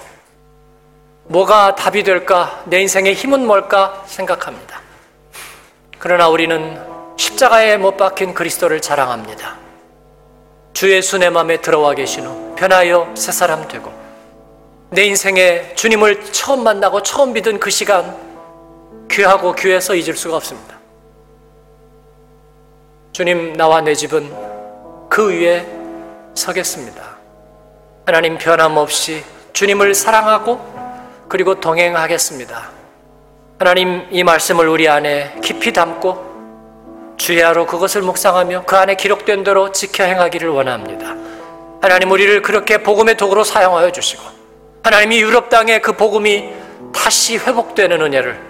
뭐가 1.24 1.76
답이 1.76 2.02
될까? 2.02 2.62
내 2.66 2.82
인생의 2.82 3.14
힘은 3.14 3.46
뭘까? 3.46 4.02
생각합니다. 4.04 4.82
그러나 5.98 6.28
우리는 6.28 6.78
십자가에 7.16 7.78
못 7.78 7.96
박힌 7.96 8.34
그리스도를 8.34 8.82
자랑합니다. 8.82 9.56
주 10.74 10.92
예수 10.92 11.16
내 11.16 11.30
마음에 11.30 11.58
들어와 11.58 11.94
계신 11.94 12.26
후 12.26 12.54
변하여 12.54 13.10
새 13.16 13.32
사람 13.32 13.66
되고 13.66 13.90
내 14.90 15.04
인생에 15.04 15.74
주님을 15.74 16.32
처음 16.32 16.64
만나고 16.64 17.02
처음 17.02 17.32
믿은 17.32 17.60
그 17.60 17.70
시간 17.70 18.14
귀하고 19.10 19.54
귀해서 19.54 19.94
잊을 19.94 20.14
수가 20.14 20.36
없습니다. 20.36 20.78
주님, 23.12 23.54
나와 23.54 23.80
내 23.80 23.94
집은 23.94 24.30
그 25.08 25.30
위에 25.30 25.81
서겠습니다. 26.34 27.02
하나님 28.06 28.38
변함없이 28.38 29.24
주님을 29.52 29.94
사랑하고 29.94 30.60
그리고 31.28 31.60
동행하겠습니다. 31.60 32.70
하나님 33.58 34.06
이 34.10 34.24
말씀을 34.24 34.68
우리 34.68 34.88
안에 34.88 35.36
깊이 35.42 35.72
담고 35.72 36.32
주야로 37.16 37.66
그것을 37.66 38.02
묵상하며 38.02 38.64
그 38.66 38.76
안에 38.76 38.96
기록된 38.96 39.44
대로 39.44 39.70
지켜 39.70 40.04
행하기를 40.04 40.48
원합니다. 40.48 41.14
하나님 41.80 42.10
우리를 42.10 42.42
그렇게 42.42 42.78
복음의 42.78 43.16
도구로 43.16 43.44
사용하여 43.44 43.92
주시고 43.92 44.22
하나님이 44.82 45.20
유럽 45.20 45.48
땅에 45.48 45.80
그 45.80 45.92
복음이 45.92 46.50
다시 46.92 47.36
회복되는 47.38 48.00
은혜를 48.00 48.40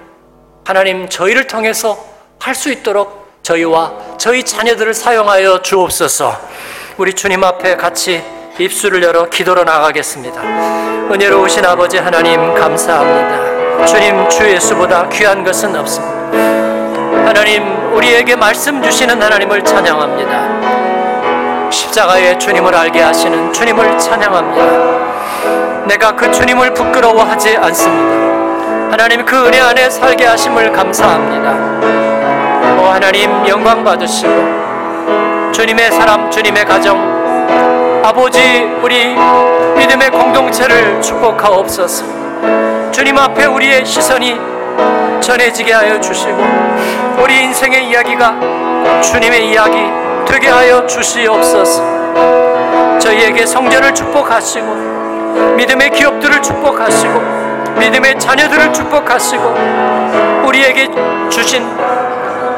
하나님 0.64 1.08
저희를 1.08 1.46
통해서 1.46 1.98
할 2.38 2.54
수 2.54 2.72
있도록 2.72 3.22
저희와 3.42 4.16
저희 4.18 4.42
자녀들을 4.44 4.94
사용하여 4.94 5.62
주옵소서. 5.62 6.40
우리 6.98 7.14
주님 7.14 7.42
앞에 7.42 7.76
같이 7.76 8.22
입술을 8.58 9.02
열어 9.02 9.24
기도로 9.26 9.64
나가겠습니다. 9.64 10.42
은혜로우신 11.10 11.64
아버지 11.64 11.96
하나님 11.96 12.54
감사합니다. 12.54 13.86
주님 13.86 14.28
주 14.28 14.46
예수보다 14.46 15.08
귀한 15.08 15.42
것은 15.42 15.74
없습니다. 15.74 16.12
하나님 17.26 17.94
우리에게 17.94 18.36
말씀 18.36 18.82
주시는 18.82 19.22
하나님을 19.22 19.64
찬양합니다. 19.64 21.70
십자가의 21.70 22.38
주님을 22.38 22.74
알게 22.74 23.00
하시는 23.00 23.50
주님을 23.52 23.98
찬양합니다. 23.98 25.86
내가 25.86 26.14
그 26.14 26.30
주님을 26.30 26.74
부끄러워하지 26.74 27.56
않습니다. 27.56 28.90
하나님 28.90 29.24
그 29.24 29.46
은혜 29.46 29.60
안에 29.60 29.88
살게 29.88 30.26
하심을 30.26 30.72
감사합니다. 30.72 31.52
오 32.82 32.86
하나님 32.88 33.30
영광 33.48 33.82
받으시고 33.82 34.61
주님의 35.52 35.92
사람 35.92 36.30
주님의 36.30 36.64
가정 36.64 36.98
아버지 38.04 38.40
우리 38.82 39.14
믿음의 39.76 40.10
공동체를 40.10 41.00
축복하옵소서. 41.00 42.04
주님 42.90 43.16
앞에 43.16 43.46
우리의 43.46 43.86
시선이 43.86 44.38
전해지게 45.20 45.72
하여 45.72 46.00
주시고 46.00 46.36
우리 47.22 47.44
인생의 47.44 47.88
이야기가 47.88 49.00
주님의 49.02 49.48
이야기 49.48 49.76
되게 50.26 50.48
하여 50.48 50.84
주시옵소서. 50.86 52.98
저희에게 52.98 53.46
성전을 53.46 53.94
축복하시고 53.94 54.66
믿음의 55.56 55.90
기업들을 55.90 56.42
축복하시고 56.42 57.22
믿음의 57.78 58.18
자녀들을 58.18 58.72
축복하시고 58.72 59.54
우리에게 60.44 60.88
주신 61.30 61.64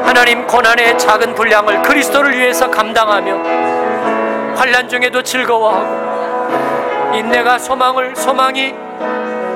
하나님 0.05 0.45
고난의 0.45 0.97
작은 0.99 1.33
분량을 1.33 1.81
그리스도를 1.81 2.37
위해서 2.37 2.69
감당하며 2.69 4.55
환란 4.55 4.87
중에도 4.87 5.23
즐거워하고 5.23 7.15
인내가 7.17 7.57
소망을 7.57 8.15
소망이 8.15 8.73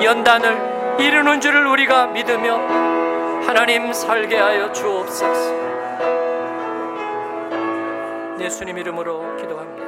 연단을 0.04 0.97
이루는 1.00 1.39
줄을 1.39 1.68
우리가 1.68 2.08
믿으며 2.08 2.58
하나님 3.45 3.93
살게 3.93 4.38
하여 4.38 4.72
주옵소서. 4.74 5.60
예수님 8.39 8.78
이름으로 8.78 9.38
기도합니다. 9.38 9.78